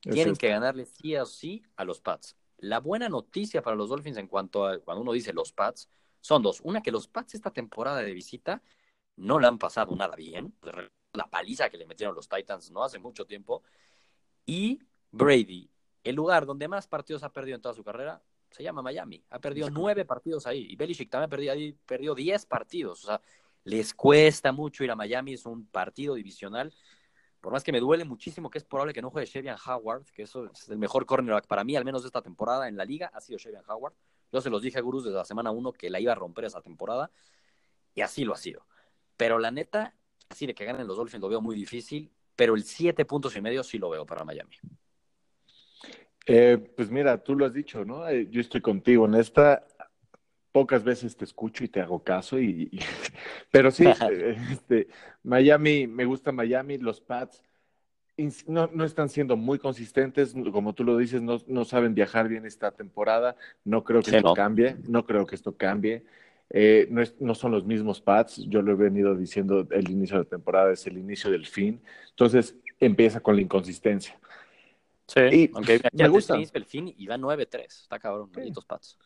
tienen 0.02 0.36
que 0.36 0.50
ganarle 0.50 0.86
sí 0.86 1.16
o 1.16 1.26
sí 1.26 1.64
a 1.76 1.84
los 1.84 2.00
Pats. 2.00 2.36
La 2.58 2.80
buena 2.80 3.10
noticia 3.10 3.62
para 3.62 3.76
los 3.76 3.90
Dolphins 3.90 4.18
en 4.18 4.28
cuanto 4.28 4.68
a 4.68 4.80
cuando 4.80 5.02
uno 5.02 5.14
dice 5.14 5.34
los 5.34 5.52
Pats 5.52 5.90
son 6.22 6.44
dos. 6.44 6.62
Una, 6.62 6.82
que 6.82 6.92
los 6.92 7.08
Pats 7.08 7.36
esta 7.36 7.52
temporada 7.52 8.02
de 8.02 8.14
visita 8.14 8.62
no 9.16 9.40
le 9.40 9.48
han 9.48 9.58
pasado 9.58 9.96
nada 9.96 10.16
bien 10.16 10.54
la 11.14 11.28
paliza 11.28 11.70
que 11.70 11.78
le 11.78 11.86
metieron 11.86 12.16
los 12.16 12.28
Titans 12.28 12.72
no 12.72 12.84
hace 12.84 13.00
mucho 13.00 13.26
tiempo. 13.26 13.64
Y 14.46 14.80
Brady, 15.12 15.70
el 16.04 16.16
lugar 16.16 16.46
donde 16.46 16.68
más 16.68 16.88
partidos 16.88 17.24
ha 17.24 17.32
perdido 17.32 17.56
en 17.56 17.62
toda 17.62 17.74
su 17.74 17.84
carrera, 17.84 18.22
se 18.50 18.64
llama 18.64 18.82
Miami. 18.82 19.24
Ha 19.30 19.40
perdido 19.40 19.70
nueve 19.70 20.06
partidos 20.06 20.46
ahí. 20.46 20.68
Y 20.70 20.76
Belichick 20.76 21.10
también 21.10 21.28
ha 21.28 21.30
perdido, 21.30 21.54
ahí, 21.54 21.74
perdió 21.86 22.14
diez 22.14 22.46
partidos. 22.46 23.04
O 23.04 23.08
sea, 23.08 23.22
les 23.64 23.94
cuesta 23.94 24.52
mucho 24.52 24.84
ir 24.84 24.92
a 24.92 24.96
Miami. 24.96 25.34
Es 25.34 25.46
un 25.46 25.66
partido 25.68 26.16
divisional. 26.16 26.74
Por 27.40 27.52
más 27.52 27.64
que 27.64 27.72
me 27.72 27.80
duele 27.80 28.06
muchísimo 28.06 28.50
que 28.50 28.58
es 28.58 28.64
probable 28.64 28.94
que 28.94 29.02
no 29.02 29.10
juegue 29.10 29.30
Shevian 29.30 29.58
Howard, 29.66 30.06
que 30.14 30.24
eso 30.24 30.46
es 30.46 30.70
el 30.70 30.78
mejor 30.78 31.06
cornerback 31.06 31.46
para 31.46 31.64
mí, 31.64 31.76
al 31.76 31.84
menos 31.84 32.04
de 32.04 32.08
esta 32.08 32.22
temporada 32.22 32.70
en 32.70 32.78
la 32.78 32.86
liga, 32.86 33.12
ha 33.14 33.20
sido 33.20 33.38
Shevian 33.38 33.64
Howard. 33.68 33.94
Yo 34.32 34.40
se 34.40 34.50
los 34.50 34.62
dije 34.62 34.78
a 34.80 34.82
Gurus 34.82 35.04
desde 35.04 35.18
la 35.18 35.26
semana 35.26 35.52
uno 35.52 35.74
que 35.74 35.90
la 35.90 36.00
iba 36.00 36.12
a 36.12 36.16
romper 36.16 36.46
esa 36.46 36.62
temporada. 36.62 37.12
Y 37.96 38.02
así 38.02 38.24
lo 38.24 38.34
ha 38.34 38.38
sido. 38.38 38.66
Pero 39.18 39.40
la 39.40 39.52
neta, 39.52 39.96
así 40.34 40.46
de 40.46 40.54
que 40.54 40.66
ganen 40.66 40.86
los 40.86 40.98
Dolphins 40.98 41.22
lo 41.22 41.30
veo 41.30 41.42
muy 41.42 41.56
difícil, 41.56 42.12
pero 42.36 42.56
el 42.56 42.64
siete 42.64 43.06
puntos 43.06 43.36
y 43.36 43.42
medio 43.42 43.64
sí 43.64 43.78
lo 43.78 43.90
veo 43.90 44.06
para 44.06 44.24
Miami. 44.24 44.56
Eh, 46.26 46.58
pues 46.76 46.90
mira, 46.90 47.22
tú 47.22 47.36
lo 47.36 47.46
has 47.46 47.54
dicho, 47.54 47.84
¿no? 47.86 48.08
Eh, 48.08 48.28
yo 48.30 48.42
estoy 48.42 48.62
contigo 48.62 49.06
en 49.06 49.16
esta. 49.16 49.66
Pocas 50.52 50.84
veces 50.84 51.18
te 51.18 51.26
escucho 51.26 51.64
y 51.64 51.68
te 51.68 51.82
hago 51.82 52.04
caso, 52.04 52.40
y, 52.40 52.70
pero 53.52 53.72
sí, 53.72 53.86
eh, 54.12 54.38
este, 54.52 54.88
Miami, 55.24 55.88
me 55.88 56.06
gusta 56.06 56.32
Miami, 56.32 56.78
los 56.78 57.02
Pats 57.02 57.42
no, 58.48 58.70
no, 58.72 58.84
están 58.84 59.10
siendo 59.10 59.36
muy 59.36 59.58
consistentes, 59.58 60.36
como 60.52 60.74
tú 60.74 60.84
lo 60.84 60.98
dices, 60.98 61.22
no, 61.22 61.40
no 61.48 61.66
saben 61.66 61.96
viajar 61.96 62.28
bien 62.28 62.46
esta 62.46 62.72
temporada, 62.72 63.36
no 63.64 63.84
creo 63.84 64.02
que 64.02 64.16
esto 64.16 64.34
cambie, 64.34 64.78
no 64.88 65.06
creo 65.06 65.26
que 65.26 65.36
esto 65.36 65.58
cambie. 65.58 66.04
Eh, 66.56 66.88
no, 66.92 67.02
no, 67.20 67.34
son 67.34 67.52
los 67.52 67.66
mismos 67.66 68.00
pads, 68.00 68.46
yo 68.48 68.62
lo 68.62 68.74
he 68.74 68.76
venido 68.76 69.16
diciendo, 69.16 69.68
el 69.72 69.90
inicio 69.90 70.18
de 70.18 70.24
la 70.24 70.30
temporada 70.30 70.72
es 70.72 70.86
el 70.86 71.00
inicio 71.00 71.32
del 71.32 71.48
fin, 71.48 71.82
entonces 72.12 72.56
empieza 72.80 73.20
con 73.22 73.36
la 73.36 73.42
inconsistencia. 73.42 74.20
Sí, 75.08 75.52
aunque 75.54 75.82
me 75.92 76.08
gusta. 76.08 76.38
El 76.54 76.66
fin 76.66 76.94
y 76.96 77.08
va 77.08 77.18
9-3, 77.18 77.66
está 77.66 78.00
cabrón, 78.00 78.32
bonitos 78.32 78.66
pads. 78.66 78.98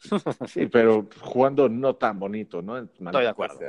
Sí, 0.47 0.67
pero 0.67 1.07
jugando 1.21 1.67
no 1.69 1.95
tan 1.95 2.19
bonito, 2.19 2.61
¿no? 2.61 2.77
Estoy 2.77 3.23
de 3.23 3.29
acuerdo. 3.29 3.59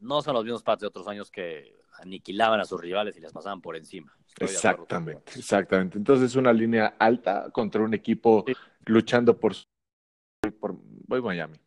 No 0.00 0.22
son 0.22 0.34
los 0.34 0.44
mismos 0.44 0.62
pads 0.62 0.80
de 0.80 0.86
otros 0.86 1.06
años 1.06 1.30
que 1.30 1.76
aniquilaban 2.00 2.60
a 2.60 2.64
sus 2.64 2.80
rivales 2.80 3.16
y 3.16 3.20
les 3.20 3.32
pasaban 3.32 3.60
por 3.60 3.76
encima. 3.76 4.12
exactamente, 4.40 5.38
exactamente. 5.38 5.98
Entonces 5.98 6.30
es 6.30 6.36
una 6.36 6.52
línea 6.52 6.96
alta 6.98 7.50
contra 7.52 7.82
un 7.82 7.94
equipo 7.94 8.44
luchando 8.86 9.38
por, 9.38 9.52
por... 10.58 10.74
Voy 11.06 11.20
Miami. 11.20 11.61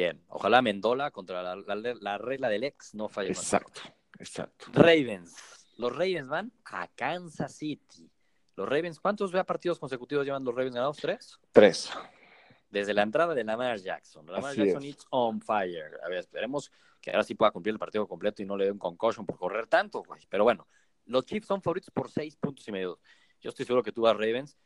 Bien, 0.00 0.18
ojalá 0.28 0.62
Mendola 0.62 1.10
contra 1.10 1.42
la, 1.42 2.16
regla 2.16 2.48
del 2.48 2.64
ex 2.64 2.94
no 2.94 3.10
falle. 3.10 3.28
Exacto, 3.28 3.82
exacto. 4.18 4.68
Ravens. 4.72 5.36
Los 5.76 5.92
Ravens 5.92 6.26
van 6.26 6.52
a 6.64 6.88
Kansas 6.88 7.54
City. 7.54 8.10
Los 8.56 8.66
Ravens, 8.66 8.98
¿cuántos 8.98 9.30
partidos 9.44 9.78
consecutivos 9.78 10.24
llevan 10.24 10.42
los 10.42 10.54
Ravens 10.54 10.74
ganados? 10.74 10.96
¿Tres? 10.96 11.38
Tres. 11.52 11.90
Desde 12.70 12.94
la 12.94 13.02
entrada 13.02 13.34
de 13.34 13.44
Lamar 13.44 13.78
Jackson. 13.78 14.24
Lamar 14.24 14.54
Jackson 14.54 14.82
it's 14.84 15.04
on 15.10 15.38
fire. 15.38 16.00
A 16.02 16.08
ver, 16.08 16.20
esperemos 16.20 16.72
que 16.98 17.10
ahora 17.10 17.22
sí 17.22 17.34
pueda 17.34 17.50
cumplir 17.50 17.74
el 17.74 17.78
partido 17.78 18.08
completo 18.08 18.40
y 18.40 18.46
no 18.46 18.56
le 18.56 18.64
dé 18.64 18.72
un 18.72 18.78
concussion 18.78 19.26
por 19.26 19.36
correr 19.36 19.66
tanto, 19.66 20.02
güey. 20.02 20.26
Pero 20.30 20.44
bueno, 20.44 20.66
los 21.04 21.26
Chiefs 21.26 21.46
son 21.46 21.60
favoritos 21.60 21.90
por 21.90 22.10
seis 22.10 22.36
puntos 22.36 22.66
y 22.66 22.72
medio. 22.72 22.98
Yo 23.42 23.50
estoy 23.50 23.66
seguro 23.66 23.82
que 23.82 23.92
tú 23.92 24.00
vas 24.00 24.16
Ravens. 24.16 24.56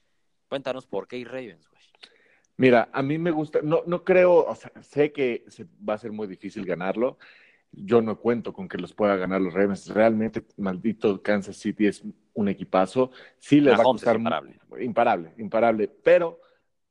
Cuéntanos 0.48 0.86
por 0.86 1.08
qué 1.08 1.16
hay 1.16 1.24
Ravens, 1.24 1.66
güey. 1.68 1.82
Mira, 2.56 2.88
a 2.92 3.02
mí 3.02 3.18
me 3.18 3.30
gusta, 3.30 3.60
no, 3.62 3.82
no 3.86 4.04
creo, 4.04 4.46
o 4.46 4.54
sea, 4.54 4.70
sé 4.82 5.12
que 5.12 5.44
se, 5.48 5.66
va 5.88 5.94
a 5.94 5.98
ser 5.98 6.12
muy 6.12 6.26
difícil 6.26 6.64
ganarlo. 6.64 7.18
Yo 7.72 8.00
no 8.00 8.20
cuento 8.20 8.52
con 8.52 8.68
que 8.68 8.78
los 8.78 8.92
pueda 8.92 9.16
ganar 9.16 9.40
los 9.40 9.52
Ravens. 9.52 9.88
Realmente, 9.88 10.44
maldito 10.56 11.20
Kansas 11.20 11.56
City 11.56 11.86
es 11.86 12.04
un 12.32 12.48
equipazo. 12.48 13.10
Sí 13.38 13.60
le 13.60 13.72
va 13.72 13.78
a 13.78 13.82
costar. 13.82 14.16
Imparable. 14.16 14.56
imparable, 14.80 15.32
imparable. 15.38 15.88
Pero, 15.88 16.40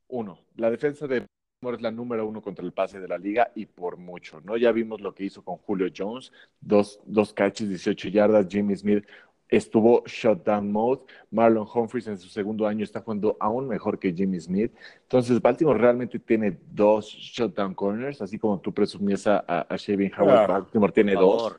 uno, 0.10 0.40
la 0.56 0.70
defensa 0.70 1.08
de 1.08 1.26
es 1.72 1.82
la 1.82 1.92
número 1.92 2.28
uno 2.28 2.42
contra 2.42 2.66
el 2.66 2.74
pase 2.74 3.00
de 3.00 3.08
la 3.08 3.18
liga 3.18 3.52
y 3.56 3.66
por 3.66 3.98
mucho, 3.98 4.42
¿no? 4.42 4.58
Ya 4.58 4.72
vimos 4.72 5.00
lo 5.00 5.14
que 5.14 5.24
hizo 5.24 5.44
con 5.44 5.58
Julio 5.58 5.88
Jones, 5.96 6.32
dos, 6.60 7.00
dos 7.06 7.34
catches, 7.34 7.70
18 7.70 8.10
yardas, 8.10 8.48
Jimmy 8.50 8.76
Smith, 8.76 9.06
estuvo 9.48 10.04
shutdown 10.06 10.72
mode. 10.72 11.02
Marlon 11.32 11.68
Humphries 11.72 12.08
en 12.08 12.18
su 12.18 12.30
segundo 12.30 12.66
año 12.68 12.84
está 12.84 13.02
jugando 13.02 13.38
aún 13.40 13.68
mejor 13.68 14.00
que 14.00 14.14
Jimmy 14.14 14.40
Smith. 14.40 14.74
Entonces, 15.04 15.42
Baltimore 15.42 15.80
realmente 15.80 16.20
tiene 16.20 16.60
dos 16.72 17.08
shutdown 17.08 17.74
corners, 17.74 18.22
así 18.22 18.38
como 18.40 18.60
tú 18.60 18.74
presumías 18.74 19.28
a, 19.28 19.40
a 19.40 19.76
Shaving 19.76 20.12
Howard. 20.18 20.38
Ah, 20.38 20.48
Baltimore 20.48 20.92
tiene 20.92 21.14
dos. 21.14 21.56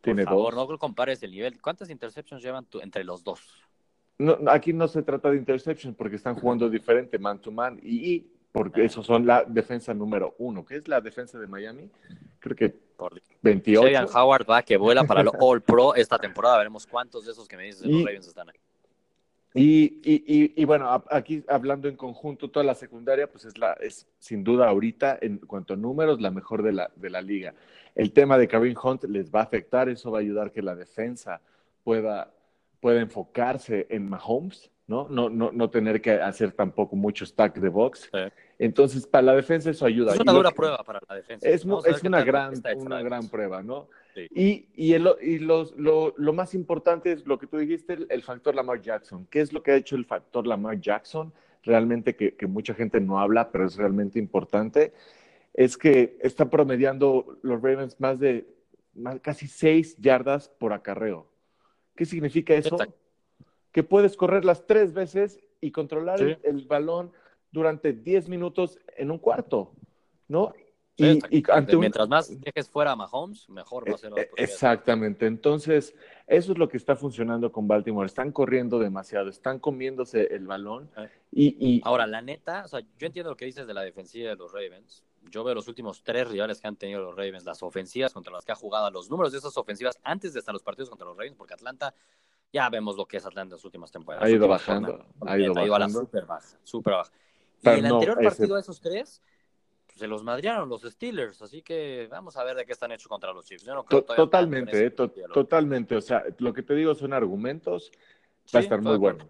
Tiene 0.00 0.24
por 0.24 0.52
favor, 0.52 0.54
no 0.70 0.78
compares 0.78 1.22
el 1.22 1.30
nivel. 1.30 1.60
¿Cuántas 1.60 1.88
interceptions 1.88 2.42
llevan 2.42 2.66
entre 2.82 3.04
los 3.04 3.22
dos? 3.22 3.40
No, 4.18 4.36
aquí 4.48 4.72
no 4.72 4.88
se 4.88 5.02
trata 5.02 5.30
de 5.30 5.36
interceptions 5.36 5.96
porque 5.96 6.16
están 6.16 6.34
jugando 6.34 6.68
diferente 6.68 7.18
man 7.18 7.40
to 7.40 7.50
man 7.50 7.78
y 7.82 8.26
porque 8.52 8.84
esos 8.84 9.06
son 9.06 9.26
la 9.26 9.44
defensa 9.44 9.94
número 9.94 10.34
uno. 10.38 10.64
¿Qué 10.64 10.76
es 10.76 10.86
la 10.86 11.00
defensa 11.00 11.38
de 11.38 11.46
Miami? 11.46 11.90
Creo 12.38 12.54
que 12.54 12.68
por 12.68 13.20
28. 13.40 13.88
Sean 13.88 14.06
Howard 14.14 14.48
va 14.48 14.62
que 14.62 14.76
vuela 14.76 15.04
para 15.04 15.22
el 15.22 15.30
All 15.40 15.62
Pro 15.62 15.94
esta 15.94 16.18
temporada. 16.18 16.58
Veremos 16.58 16.86
cuántos 16.86 17.24
de 17.24 17.32
esos 17.32 17.48
que 17.48 17.56
me 17.56 17.64
dices 17.64 17.82
de 17.82 17.88
los 17.88 18.04
Ravens 18.04 18.28
están 18.28 18.50
ahí. 18.50 18.56
Y, 19.54 20.00
y, 20.02 20.52
y, 20.56 20.64
bueno, 20.64 21.04
aquí 21.10 21.44
hablando 21.46 21.86
en 21.86 21.96
conjunto, 21.96 22.50
toda 22.50 22.64
la 22.64 22.74
secundaria, 22.74 23.30
pues 23.30 23.44
es, 23.44 23.58
la, 23.58 23.74
es 23.74 24.06
sin 24.18 24.42
duda 24.42 24.66
ahorita, 24.68 25.18
en 25.20 25.38
cuanto 25.38 25.74
a 25.74 25.76
números, 25.76 26.22
la 26.22 26.30
mejor 26.30 26.62
de 26.62 26.72
la, 26.72 26.90
de 26.96 27.10
la 27.10 27.20
liga. 27.20 27.54
El 27.94 28.14
tema 28.14 28.38
de 28.38 28.48
Kareem 28.48 28.74
Hunt 28.82 29.04
les 29.04 29.30
va 29.30 29.40
a 29.40 29.44
afectar, 29.44 29.90
eso 29.90 30.10
va 30.10 30.18
a 30.18 30.20
ayudar 30.22 30.52
que 30.52 30.62
la 30.62 30.74
defensa 30.74 31.42
pueda, 31.84 32.32
pueda 32.80 33.02
enfocarse 33.02 33.86
en 33.90 34.08
Mahomes 34.08 34.71
¿no? 34.86 35.08
No, 35.08 35.30
no, 35.30 35.52
no 35.52 35.70
tener 35.70 36.00
que 36.00 36.12
hacer 36.12 36.52
tampoco 36.52 36.96
mucho 36.96 37.24
stack 37.24 37.58
de 37.58 37.68
box. 37.68 38.10
Entonces, 38.58 39.06
para 39.06 39.22
la 39.22 39.34
defensa 39.34 39.70
eso 39.70 39.86
ayuda. 39.86 40.14
Es 40.14 40.20
una 40.20 40.32
dura 40.32 40.50
prueba 40.50 40.82
para 40.84 41.00
la 41.08 41.16
defensa. 41.16 41.48
Es, 41.48 41.64
es 41.86 42.04
una, 42.04 42.24
gran, 42.24 42.54
una 42.76 43.02
gran 43.02 43.28
prueba, 43.28 43.62
¿no? 43.62 43.88
Y, 44.16 44.68
y, 44.74 44.92
el, 44.92 45.08
y 45.22 45.38
los, 45.38 45.74
lo, 45.76 46.14
lo, 46.16 46.32
más 46.32 46.54
importante 46.54 47.12
es 47.12 47.26
lo 47.26 47.38
que 47.38 47.46
tú 47.46 47.56
dijiste, 47.56 47.96
el, 48.08 48.22
factor 48.22 48.54
Lamar 48.54 48.82
Jackson. 48.82 49.26
¿Qué 49.30 49.40
es 49.40 49.52
lo 49.52 49.62
que 49.62 49.72
ha 49.72 49.76
hecho 49.76 49.96
el 49.96 50.04
factor 50.04 50.46
Lamar 50.46 50.78
Jackson? 50.80 51.32
Realmente 51.62 52.14
que, 52.14 52.34
que 52.34 52.46
mucha 52.46 52.74
gente 52.74 53.00
no 53.00 53.18
habla, 53.18 53.50
pero 53.50 53.66
es 53.66 53.76
realmente 53.76 54.18
importante. 54.18 54.92
Es 55.54 55.76
que 55.76 56.18
está 56.20 56.50
promediando 56.50 57.38
los 57.42 57.62
Ravens 57.62 57.98
más 58.00 58.18
de 58.18 58.46
más, 58.94 59.20
casi 59.20 59.46
seis 59.46 59.96
yardas 59.98 60.48
por 60.48 60.72
acarreo. 60.72 61.28
¿Qué 61.96 62.04
significa 62.04 62.54
eso? 62.54 62.78
Que 63.72 63.82
puedes 63.82 64.16
correrlas 64.16 64.66
tres 64.66 64.92
veces 64.92 65.40
y 65.60 65.72
controlar 65.72 66.20
el, 66.20 66.38
el, 66.42 66.66
balón 66.66 67.12
durante 67.50 67.92
10 67.92 68.28
minutos 68.28 68.78
en 68.96 69.10
un 69.10 69.18
cuarto, 69.18 69.72
¿no? 70.28 70.52
y, 70.96 71.42
Mientras 71.78 72.08
más 72.08 72.40
dejes 72.40 72.68
fuera 72.68 72.92
a 72.92 72.96
Mahomes, 72.96 73.48
mejor 73.48 73.88
va 73.88 73.94
a 73.94 73.98
ser. 73.98 74.12
E, 74.16 74.30
exactamente. 74.36 75.26
Entonces, 75.26 75.94
eso 76.26 76.52
es 76.52 76.58
lo 76.58 76.68
que 76.68 76.76
está 76.76 76.96
funcionando 76.96 77.50
con 77.50 77.66
Baltimore. 77.66 78.06
Están 78.06 78.30
corriendo 78.30 78.78
demasiado, 78.78 79.28
están 79.30 79.58
comiéndose 79.58 80.34
el 80.34 80.46
balón. 80.46 80.90
Eh. 80.96 81.08
Y, 81.32 81.80
Ahora, 81.84 82.06
la 82.06 82.20
neta, 82.20 82.62
o 82.64 82.68
sea, 82.68 82.80
yo 82.98 83.06
entiendo 83.06 83.30
lo 83.30 83.36
que 83.36 83.46
dices 83.46 83.66
de 83.66 83.74
la 83.74 83.82
defensiva 83.82 84.30
de 84.30 84.36
los 84.36 84.52
Ravens. 84.52 85.02
Yo 85.30 85.44
veo 85.44 85.54
los 85.54 85.68
últimos 85.68 86.02
tres 86.02 86.28
rivales 86.28 86.60
que 86.60 86.68
han 86.68 86.76
tenido 86.76 87.00
los 87.00 87.16
Ravens, 87.16 87.44
las 87.44 87.62
ofensivas 87.62 88.12
contra 88.12 88.32
las 88.32 88.44
que 88.44 88.52
ha 88.52 88.56
jugado, 88.56 88.90
los 88.90 89.08
números 89.08 89.32
de 89.32 89.38
esas 89.38 89.56
ofensivas 89.56 89.98
antes 90.02 90.32
de 90.32 90.40
estar 90.40 90.52
los 90.52 90.62
partidos 90.62 90.90
contra 90.90 91.06
los 91.06 91.16
Ravens, 91.16 91.36
porque 91.36 91.54
Atlanta, 91.54 91.94
ya 92.52 92.68
vemos 92.68 92.96
lo 92.96 93.06
que 93.06 93.16
es 93.16 93.26
Atlanta 93.26 93.54
en 93.54 93.58
las 93.58 93.64
últimas 93.64 93.90
temporadas. 93.90 94.26
Ha 94.26 94.30
ido 94.30 94.46
bajando. 94.46 95.06
ha 95.26 95.38
ido, 95.38 95.54
a 95.74 95.78
la 95.78 95.88
súper 95.88 96.26
baja, 96.26 96.58
súper 96.62 96.94
baja. 96.94 97.12
Y 97.62 97.68
el 97.68 97.86
anterior 97.86 98.22
partido 98.22 98.56
de 98.56 98.60
esos 98.60 98.80
tres 98.80 99.22
se 99.94 100.06
los 100.06 100.22
madriaron 100.22 100.68
los 100.68 100.82
Steelers, 100.82 101.40
así 101.42 101.62
que 101.62 102.08
vamos 102.10 102.36
a 102.36 102.44
ver 102.44 102.56
de 102.56 102.64
qué 102.64 102.72
están 102.72 102.92
hechos 102.92 103.08
contra 103.08 103.32
los 103.32 103.46
Chiefs. 103.46 103.66
totalmente, 104.16 104.86
eh, 104.86 104.90
totalmente. 104.90 105.96
O 105.96 106.00
sea, 106.00 106.24
lo 106.38 106.52
que 106.52 106.62
te 106.62 106.74
digo 106.74 106.94
son 106.94 107.12
argumentos. 107.12 107.90
Va 108.54 108.58
a 108.58 108.62
estar 108.62 108.80
muy 108.82 108.96
bueno. 108.96 109.28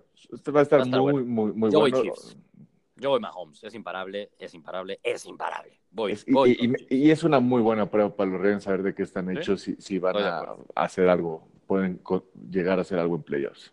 Va 0.55 0.61
a 0.61 0.63
estar, 0.63 0.87
muy, 0.87 1.25
muy, 1.25 1.53
muy 1.53 1.71
Yo 1.71 1.81
bueno. 1.81 1.99
Voy 1.99 2.05
Chiefs. 2.05 2.37
Yo 2.97 3.11
voy 3.11 3.21
Mahomes. 3.21 3.63
Es 3.65 3.75
imparable, 3.75 4.31
es 4.39 4.55
imparable, 4.55 5.01
es 5.03 5.27
imparable. 5.27 5.81
Voy, 5.91 6.17
y, 6.89 7.11
es 7.11 7.23
una 7.23 7.39
muy 7.41 7.61
buena 7.61 7.91
prueba 7.91 8.15
para 8.15 8.31
los 8.31 8.41
Ravens 8.41 8.65
saber 8.65 8.83
de 8.83 8.95
qué 8.95 9.03
están 9.03 9.37
hechos, 9.37 9.61
si, 9.61 9.77
si 9.77 9.99
van 9.99 10.17
a 10.17 10.57
hacer 10.75 11.09
algo, 11.09 11.52
pueden 11.67 12.01
llegar 12.51 12.79
a 12.79 12.83
hacer 12.83 12.99
algo 12.99 13.17
en 13.17 13.23
playoffs. 13.23 13.73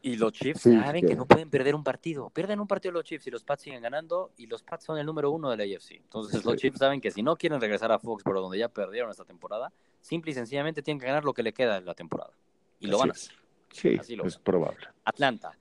Y 0.00 0.16
los 0.16 0.32
Chiefs 0.32 0.62
saben 0.62 1.06
que... 1.06 1.16
no 1.16 1.26
pueden 1.26 1.50
perder 1.50 1.74
un 1.74 1.82
partido. 1.82 2.30
Pierden 2.30 2.60
un 2.60 2.68
partido 2.68 2.92
los 2.92 3.04
Chiefs 3.04 3.26
y 3.26 3.30
los 3.30 3.42
Pats 3.42 3.62
siguen 3.62 3.82
ganando 3.82 4.30
y 4.36 4.46
los 4.46 4.62
Pats 4.62 4.84
son 4.84 4.98
el 4.98 5.04
número 5.04 5.30
uno 5.30 5.50
de 5.50 5.56
la 5.56 5.64
AFC. 5.64 5.92
Entonces 5.96 6.44
los 6.44 6.56
Chiefs 6.56 6.78
saben 6.78 7.00
que 7.00 7.10
si 7.10 7.22
no 7.22 7.36
quieren 7.36 7.60
regresar 7.60 7.90
a 7.90 7.98
Foxborough 7.98 8.42
donde 8.42 8.58
ya 8.58 8.68
perdieron 8.68 9.10
esta 9.10 9.24
temporada, 9.24 9.72
simple 10.00 10.30
y 10.30 10.34
sencillamente 10.34 10.82
tienen 10.82 11.00
que 11.00 11.06
ganar 11.06 11.24
lo 11.24 11.34
que 11.34 11.42
le 11.42 11.52
queda 11.52 11.80
de 11.80 11.86
la 11.86 11.94
temporada. 11.94 12.32
Y 12.78 12.86
lo 12.86 12.98
van 12.98 13.10
a 13.10 13.12
hacer. 13.12 13.34
Sí, 13.72 13.98
es 14.24 14.38
probable. 14.38 14.86
Atlanta. 15.04 15.58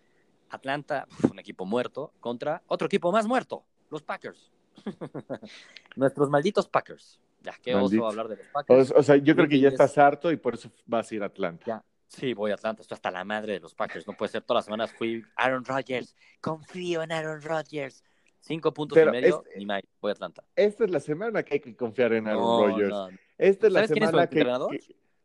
Atlanta, 0.50 1.07
un 1.29 1.39
equipo 1.39 1.65
muerto 1.65 2.13
contra 2.19 2.62
otro 2.67 2.86
equipo 2.86 3.12
más 3.12 3.27
muerto, 3.27 3.65
los 3.89 4.01
Packers. 4.03 4.51
Nuestros 5.96 6.29
malditos 6.29 6.69
Packers. 6.69 7.19
Ya, 7.41 7.53
qué 7.62 7.75
oso 7.75 8.08
hablar 8.08 8.27
de 8.27 8.38
los 8.38 8.48
Packers. 8.48 8.94
O, 8.96 9.03
sea, 9.03 9.15
yo 9.17 9.36
creo 9.36 9.48
que 9.48 9.60
ya 9.60 9.70
estás 9.70 9.98
harto 9.98 10.32
y 10.32 10.38
por 10.38 10.56
eso 10.56 10.70
vas 10.86 11.12
a 11.12 11.15
ir 11.15 11.24
a 11.24 11.27
Atlanta. 11.27 11.65
Ya, 11.65 11.84
Sí, 12.08 12.34
voy 12.34 12.51
a 12.51 12.53
Atlanta. 12.53 12.82
Estoy 12.82 12.96
hasta 12.96 13.12
la 13.12 13.24
madre 13.24 13.53
de 13.53 13.60
los 13.60 13.75
Packers. 13.75 14.08
No 14.08 14.13
puede 14.13 14.32
ser. 14.32 14.41
Todas 14.41 14.60
las 14.60 14.65
semanas 14.65 14.94
fui 14.94 15.24
Aaron 15.36 15.65
Rodgers. 15.65 16.15
Confío 16.41 17.03
en 17.03 17.12
Aaron 17.12 17.41
Rodgers. 17.41 18.03
Cinco 18.39 18.74
puntos 18.74 18.98
y 18.98 19.06
medio 19.06 19.44
y 19.56 19.65
más. 19.65 19.82
Voy 20.00 20.10
a 20.10 20.13
Atlanta. 20.13 20.44
Esta 20.56 20.86
es 20.86 20.91
la 20.91 21.00
semana 21.00 21.44
que 21.44 21.56
hay 21.56 21.60
que 21.60 21.75
confiar 21.75 22.13
en 22.13 22.27
Aaron 22.27 22.70
Rodgers. 22.70 23.20
Esta 23.38 23.67
es 23.67 23.74
la 23.74 23.88
semana 23.88 24.27
que, 24.27 24.39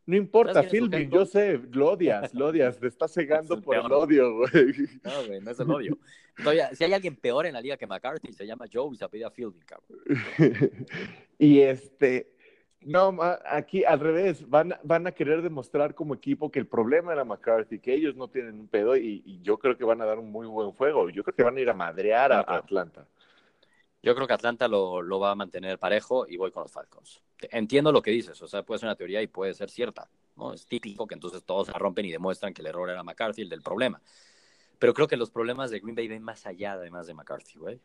No 0.05 0.17
importa, 0.17 0.63
Philbin, 0.65 1.11
yo 1.11 1.25
sé, 1.25 1.61
lo 1.71 1.93
odias, 1.93 2.35
lo 2.35 2.47
odias, 2.49 2.79
te 2.79 2.89
estás 2.89 3.13
cegando 3.13 3.61
por 3.61 3.77
el 3.77 3.93
odio, 3.93 4.37
güey. 4.39 4.73
No, 5.05 5.27
güey, 5.27 5.41
no 5.41 5.51
es 5.51 5.61
el 5.61 5.71
odio. 5.71 5.99
Todavía, 6.37 6.75
si 6.75 6.83
hay 6.85 6.93
alguien 6.93 7.15
peor 7.15 7.47
en 7.47 7.53
la 7.53 7.61
liga 7.61 7.77
que 7.77 7.87
McCarthy, 7.87 8.33
se 8.33 8.47
llama 8.47 8.65
Joe 8.73 8.91
y 8.93 8.97
se 8.97 9.05
apellida 9.05 9.31
Philbin, 9.31 9.63
cabrón. 9.65 10.01
y 11.39 11.61
este, 11.61 12.33
no, 12.85 13.17
aquí 13.47 13.85
al 13.85 14.01
revés, 14.01 14.49
van, 14.49 14.75
van 14.83 15.07
a 15.07 15.13
querer 15.13 15.43
demostrar 15.43 15.95
como 15.95 16.15
equipo 16.15 16.51
que 16.51 16.59
el 16.59 16.67
problema 16.67 17.13
era 17.13 17.25
McCarthy, 17.25 17.79
que 17.79 17.95
ellos 17.95 18.17
no 18.17 18.29
tienen 18.29 18.59
un 18.59 18.69
pedo 18.69 18.97
y, 18.97 19.41
yo 19.43 19.59
creo 19.59 19.77
que 19.77 19.85
van 19.85 20.01
a 20.01 20.05
dar 20.05 20.19
un 20.19 20.31
muy 20.31 20.47
buen 20.47 20.73
juego. 20.73 21.11
Yo 21.11 21.23
creo 21.23 21.35
que 21.35 21.43
van 21.43 21.57
a 21.57 21.61
ir 21.61 21.71
a 21.71 21.75
madrear 21.75 22.33
a, 22.33 22.41
Atlanta. 22.41 23.07
Yo 24.03 24.17
creo 24.17 24.27
que 24.27 24.33
Atlanta 24.33 24.67
lo, 24.67 25.21
va 25.21 25.31
a 25.31 25.35
mantener 25.37 25.79
parejo 25.79 26.27
y 26.29 26.37
voy 26.37 26.51
con 26.51 26.65
los 26.65 26.73
Falcons. 26.73 27.23
Entiendo 27.51 27.93
lo 27.93 28.03
que 28.03 28.11
dices, 28.11 28.41
o 28.43 28.49
sea, 28.49 28.65
puede 28.65 28.81
ser 28.81 28.89
una 28.89 28.97
teoría 28.97 29.23
y 29.23 29.29
puede 29.29 29.55
ser 29.55 29.71
cierta, 29.71 30.09
¿no? 30.37 30.53
Es 30.53 30.67
típico 30.67 31.07
que 31.07 31.15
entonces 31.15 31.45
todos 31.45 31.69
se 31.69 31.73
rompen 31.73 32.07
y 32.07 32.11
demuestran 32.11 32.53
que 32.53 32.63
el 32.63 32.67
error 32.67 32.91
era 32.91 33.05
McCarthy, 33.05 33.43
el 33.43 33.49
del 33.49 33.63
problema. 33.63 34.03
Pero 34.81 34.93
creo 34.93 35.07
que 35.07 35.17
los 35.17 35.31
problemas 35.31 35.71
de 35.71 35.79
Green 35.79 35.95
Bay 35.95 36.09
ven 36.09 36.23
más 36.23 36.47
allá, 36.47 36.73
además 36.73 37.07
de 37.07 37.15
McCarthy, 37.15 37.59
güey. 37.59 37.81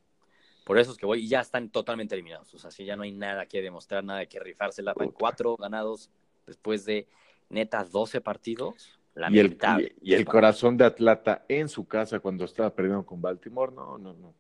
Por 0.66 0.80
eso 0.80 0.92
es 0.92 0.98
que 0.98 1.06
voy 1.06 1.24
y 1.24 1.28
ya 1.28 1.40
están 1.40 1.70
totalmente 1.70 2.16
eliminados. 2.16 2.52
O 2.56 2.58
sea, 2.58 2.72
si 2.72 2.84
ya 2.84 2.96
no 2.96 3.04
hay 3.04 3.12
nada 3.12 3.46
que 3.46 3.62
demostrar, 3.62 4.04
nada 4.04 4.26
que 4.26 4.40
rifársela. 4.40 4.94
Van 4.96 5.12
cuatro 5.12 5.56
ganados 5.56 6.10
después 6.48 6.84
de 6.84 7.08
neta 7.50 7.84
12 7.86 8.22
partidos. 8.22 9.00
y 9.30 9.40
el, 9.40 9.58
y, 10.02 10.14
el 10.14 10.26
corazón 10.26 10.76
de 10.76 10.86
Atlanta 10.86 11.46
en 11.48 11.70
su 11.70 11.88
casa 11.88 12.20
cuando 12.20 12.44
estaba 12.46 12.74
perdiendo 12.74 13.06
con 13.06 13.22
Baltimore, 13.22 13.72
no, 13.72 13.98
no, 13.98 14.14
no. 14.14 14.34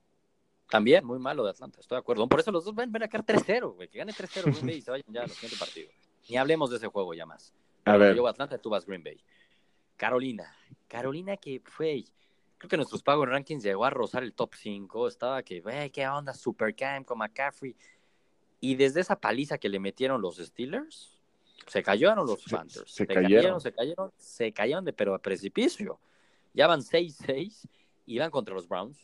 También, 0.69 1.05
muy 1.05 1.19
malo 1.19 1.43
de 1.43 1.51
Atlanta, 1.51 1.79
estoy 1.79 1.95
de 1.95 1.99
acuerdo. 1.99 2.27
Por 2.27 2.39
eso 2.39 2.51
los 2.51 2.65
dos 2.65 2.75
van, 2.75 2.93
a 3.01 3.07
quedar 3.07 3.25
3-0, 3.25 3.75
güey. 3.75 3.87
Que 3.87 3.99
gane 3.99 4.11
3-0 4.11 4.75
y 4.75 4.81
se 4.81 4.91
vayan 4.91 5.05
ya 5.07 5.21
a 5.21 5.27
los 5.27 5.33
siguientes 5.33 5.59
partidos. 5.59 5.93
Ni 6.29 6.37
hablemos 6.37 6.69
de 6.69 6.77
ese 6.77 6.87
juego 6.87 7.13
ya 7.13 7.25
más. 7.25 7.53
A 7.85 7.95
ver. 7.95 8.15
Yo 8.15 8.27
Atlanta, 8.27 8.57
tú 8.57 8.69
vas 8.69 8.85
Green 8.85 9.03
Bay. 9.03 9.17
Carolina. 9.95 10.53
Carolina 10.87 11.37
que 11.37 11.61
fue 11.65 12.03
creo 12.57 12.69
que 12.69 12.77
nuestros 12.77 13.03
Power 13.03 13.29
Rankings 13.29 13.63
llegó 13.63 13.85
a 13.85 13.89
rozar 13.89 14.23
el 14.23 14.33
top 14.33 14.53
5. 14.55 15.07
Estaba 15.07 15.43
que, 15.43 15.61
güey, 15.61 15.89
qué 15.89 16.07
onda, 16.07 16.33
Supercam 16.33 17.03
con 17.03 17.19
McCaffrey. 17.19 17.75
Y 18.59 18.75
desde 18.75 19.01
esa 19.01 19.15
paliza 19.15 19.57
que 19.57 19.69
le 19.69 19.79
metieron 19.79 20.21
los 20.21 20.37
Steelers, 20.37 21.17
se 21.67 21.83
cayeron 21.83 22.25
los 22.25 22.43
Panthers. 22.43 22.91
Se, 22.91 23.05
cayeron. 23.05 23.61
Se 23.61 23.71
cayeron, 23.71 24.11
se 24.17 24.51
cayeron, 24.51 24.85
de, 24.85 24.93
pero 24.93 25.13
a 25.13 25.19
precipicio. 25.19 25.99
Ya 26.53 26.65
van 26.65 26.81
6-6 26.81 27.67
y 28.05 28.17
van 28.17 28.31
contra 28.31 28.55
los 28.55 28.67
Browns. 28.67 28.97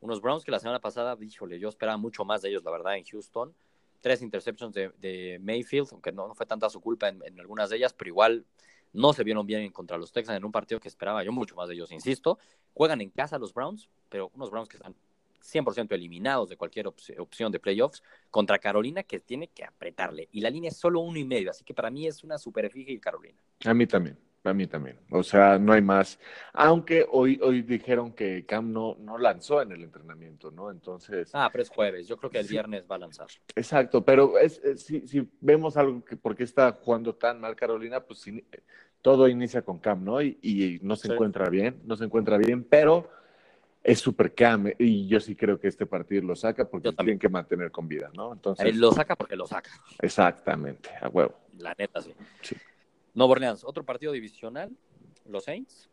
Unos 0.00 0.20
Browns 0.20 0.44
que 0.44 0.50
la 0.50 0.60
semana 0.60 0.80
pasada, 0.80 1.16
híjole, 1.20 1.58
yo 1.58 1.68
esperaba 1.68 1.96
mucho 1.96 2.24
más 2.24 2.42
de 2.42 2.50
ellos, 2.50 2.62
la 2.64 2.70
verdad, 2.70 2.96
en 2.96 3.04
Houston. 3.04 3.54
Tres 4.00 4.22
interceptions 4.22 4.72
de, 4.74 5.38
Mayfield, 5.40 5.88
aunque 5.92 6.12
no, 6.12 6.32
fue 6.34 6.46
tanta 6.46 6.70
su 6.70 6.80
culpa 6.80 7.08
en, 7.08 7.40
algunas 7.40 7.70
de 7.70 7.76
ellas, 7.76 7.92
pero 7.92 8.08
igual 8.08 8.46
no 8.92 9.12
se 9.12 9.24
vieron 9.24 9.44
bien 9.44 9.70
contra 9.72 9.98
los 9.98 10.12
Texans 10.12 10.38
en 10.38 10.44
un 10.44 10.52
partido 10.52 10.80
que 10.80 10.88
esperaba 10.88 11.24
yo 11.24 11.32
mucho 11.32 11.56
más 11.56 11.68
de 11.68 11.74
ellos, 11.74 11.90
insisto. 11.90 12.38
Juegan 12.74 13.00
en 13.00 13.10
casa 13.10 13.38
los 13.38 13.52
Browns, 13.52 13.88
pero 14.08 14.30
unos 14.34 14.50
Browns 14.50 14.68
que 14.68 14.76
están 14.76 14.94
100% 15.42 15.92
eliminados 15.92 16.48
de 16.48 16.56
cualquier 16.56 16.86
opción 16.86 17.50
de 17.50 17.58
playoffs 17.58 18.02
contra 18.30 18.58
Carolina 18.58 19.02
que 19.02 19.20
tiene 19.20 19.48
que 19.48 19.64
apretarle. 19.64 20.28
Y 20.32 20.40
la 20.40 20.50
línea 20.50 20.70
es 20.70 20.76
solo 20.76 21.00
uno 21.00 21.18
y 21.18 21.24
medio, 21.24 21.50
así 21.50 21.64
que 21.64 21.74
para 21.74 21.90
mí 21.90 22.06
es 22.06 22.22
una 22.22 22.38
super 22.38 22.70
y 22.74 22.98
Carolina. 22.98 23.38
A 23.64 23.74
mí 23.74 23.86
también, 23.86 24.16
a 24.44 24.54
mí 24.54 24.66
también. 24.66 24.98
O 25.10 25.22
sea, 25.22 25.58
no 25.58 25.72
hay 25.72 25.82
más. 25.82 26.18
Aunque 26.52 27.06
hoy, 27.10 27.38
hoy 27.42 27.62
dijeron 27.62 28.12
que 28.12 28.44
Cam 28.46 28.72
no, 28.72 28.96
no 29.00 29.18
lanzó 29.18 29.60
en 29.62 29.72
el 29.72 29.82
entrenamiento, 29.82 30.50
¿no? 30.50 30.70
Entonces. 30.70 31.30
Ah, 31.34 31.48
pero 31.50 31.62
es 31.62 31.68
jueves. 31.68 32.06
Yo 32.06 32.16
creo 32.16 32.30
que 32.30 32.38
el 32.38 32.46
viernes 32.46 32.84
va 32.90 32.96
a 32.96 32.98
lanzar. 32.98 33.28
Exacto, 33.54 34.04
pero 34.04 34.38
es, 34.38 34.60
si, 34.76 35.06
si, 35.06 35.28
vemos 35.40 35.76
algo 35.76 36.04
que 36.04 36.16
por 36.16 36.36
qué 36.36 36.44
está 36.44 36.72
jugando 36.72 37.14
tan 37.14 37.40
mal 37.40 37.56
Carolina, 37.56 38.00
pues 38.00 38.24
todo 39.02 39.28
inicia 39.28 39.62
con 39.62 39.78
Cam, 39.78 40.04
¿no? 40.04 40.22
Y, 40.22 40.78
no 40.82 40.96
se 40.96 41.12
encuentra 41.12 41.48
bien, 41.48 41.80
no 41.84 41.96
se 41.96 42.04
encuentra 42.04 42.36
bien, 42.36 42.64
pero 42.64 43.10
es 43.82 44.00
super 44.00 44.34
Cam 44.34 44.70
y 44.78 45.06
yo 45.06 45.20
sí 45.20 45.34
creo 45.34 45.58
que 45.58 45.68
este 45.68 45.86
partido 45.86 46.22
lo 46.22 46.36
saca 46.36 46.68
porque 46.68 46.92
tienen 46.92 47.18
que 47.18 47.28
mantener 47.28 47.70
con 47.70 47.88
vida, 47.88 48.10
¿no? 48.14 48.32
Entonces 48.32 48.76
lo 48.76 48.92
saca 48.92 49.16
porque 49.16 49.36
lo 49.36 49.46
saca. 49.46 49.70
Exactamente, 50.00 50.90
a 51.00 51.08
huevo. 51.08 51.34
La 51.58 51.74
neta 51.78 52.00
sí. 52.00 52.12
sí. 52.42 52.56
Nuevo 53.18 53.32
Orleans, 53.32 53.64
otro 53.64 53.84
partido 53.84 54.12
divisional, 54.12 54.70
los 55.26 55.42
Saints, 55.42 55.90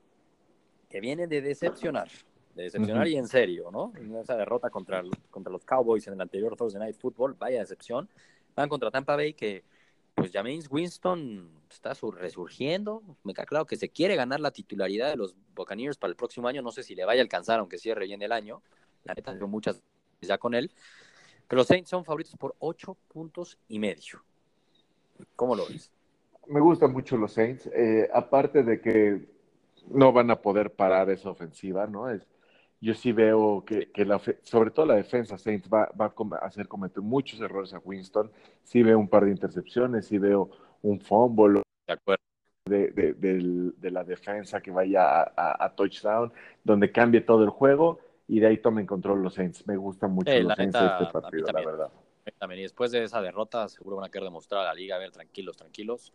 que 0.87 0.99
vienen 0.99 1.27
de 1.27 1.41
decepcionar, 1.41 2.07
de 2.53 2.63
decepcionar 2.65 3.07
y 3.07 3.17
en 3.17 3.27
serio, 3.27 3.71
¿no? 3.71 3.91
esa 4.21 4.37
derrota 4.37 4.69
contra, 4.69 5.03
contra 5.31 5.51
los 5.51 5.65
Cowboys 5.65 6.05
en 6.05 6.13
el 6.13 6.21
anterior 6.21 6.55
Thursday 6.55 6.79
Night 6.79 6.95
Football, 6.95 7.33
vaya 7.33 7.61
decepción. 7.61 8.07
Van 8.55 8.69
contra 8.69 8.91
Tampa 8.91 9.15
Bay 9.15 9.33
que 9.33 9.63
pues 10.13 10.31
James 10.31 10.67
Winston 10.69 11.49
está 11.67 11.93
resurgiendo. 12.15 13.01
Me 13.23 13.33
queda 13.33 13.47
claro 13.47 13.65
que 13.65 13.75
se 13.75 13.89
quiere 13.89 14.15
ganar 14.15 14.39
la 14.39 14.51
titularidad 14.51 15.09
de 15.09 15.15
los 15.15 15.35
Buccaneers 15.55 15.97
para 15.97 16.11
el 16.11 16.15
próximo 16.15 16.47
año. 16.47 16.61
No 16.61 16.71
sé 16.71 16.83
si 16.83 16.93
le 16.93 17.05
vaya 17.05 17.21
a 17.21 17.23
alcanzar, 17.23 17.59
aunque 17.59 17.79
cierre 17.79 18.05
bien 18.05 18.21
el 18.21 18.31
año. 18.31 18.61
La 19.03 19.15
neta, 19.15 19.33
tengo 19.33 19.47
muchas 19.47 19.81
ya 20.21 20.37
con 20.37 20.53
él. 20.53 20.71
Pero 21.47 21.57
los 21.57 21.67
Saints 21.67 21.89
son 21.89 22.05
favoritos 22.05 22.35
por 22.35 22.55
ocho 22.59 22.95
puntos 23.07 23.57
y 23.67 23.79
medio. 23.79 24.23
¿Cómo 25.35 25.55
lo 25.55 25.67
ves? 25.67 25.91
Me 26.47 26.59
gustan 26.59 26.91
mucho 26.93 27.17
los 27.17 27.33
Saints. 27.33 27.67
Eh, 27.67 28.09
aparte 28.13 28.63
de 28.63 28.81
que 28.81 29.27
no 29.89 30.11
van 30.11 30.31
a 30.31 30.41
poder 30.41 30.71
parar 30.71 31.09
esa 31.09 31.29
ofensiva, 31.29 31.87
¿no? 31.87 32.09
Es, 32.09 32.27
yo 32.81 32.93
sí 32.93 33.11
veo 33.11 33.63
que, 33.65 33.89
la, 34.05 34.21
sobre 34.43 34.71
todo 34.71 34.85
la 34.85 34.95
defensa 34.95 35.37
Saints 35.37 35.69
va, 35.73 35.89
a 35.97 36.45
hacer 36.45 36.67
cometer 36.67 37.01
muchos 37.01 37.41
errores 37.41 37.73
a 37.73 37.79
Winston. 37.79 38.31
Sí 38.63 38.83
veo 38.83 38.99
un 38.99 39.07
par 39.07 39.25
de 39.25 39.31
intercepciones, 39.31 40.05
sí 40.05 40.17
veo 40.17 40.51
un 40.81 40.99
fumble 40.99 41.61
de, 42.65 42.91
de, 42.91 43.91
la 43.91 44.03
defensa 44.03 44.61
que 44.61 44.71
vaya 44.71 45.21
a, 45.35 45.73
touchdown, 45.75 46.31
donde 46.63 46.91
cambie 46.91 47.21
todo 47.21 47.43
el 47.43 47.49
juego 47.49 47.99
y 48.27 48.39
de 48.39 48.47
ahí 48.47 48.57
tomen 48.57 48.85
control 48.85 49.23
los 49.23 49.33
Saints. 49.33 49.65
Me 49.67 49.77
gustan 49.77 50.11
mucho 50.11 50.31
los 50.31 50.55
Saints 50.55 50.79
de 50.79 50.85
este 50.85 51.05
partido, 51.11 51.47
la 51.51 51.65
verdad. 51.65 51.89
También. 52.39 52.59
Y 52.59 52.63
después 52.63 52.91
de 52.91 53.03
esa 53.03 53.21
derrota, 53.21 53.67
seguro 53.69 53.97
van 53.97 54.05
a 54.05 54.09
querer 54.09 54.25
demostrar 54.25 54.61
a 54.61 54.65
la 54.65 54.73
liga, 54.73 54.95
a 54.95 54.99
ver, 54.99 55.11
tranquilos, 55.11 55.57
tranquilos. 55.57 56.11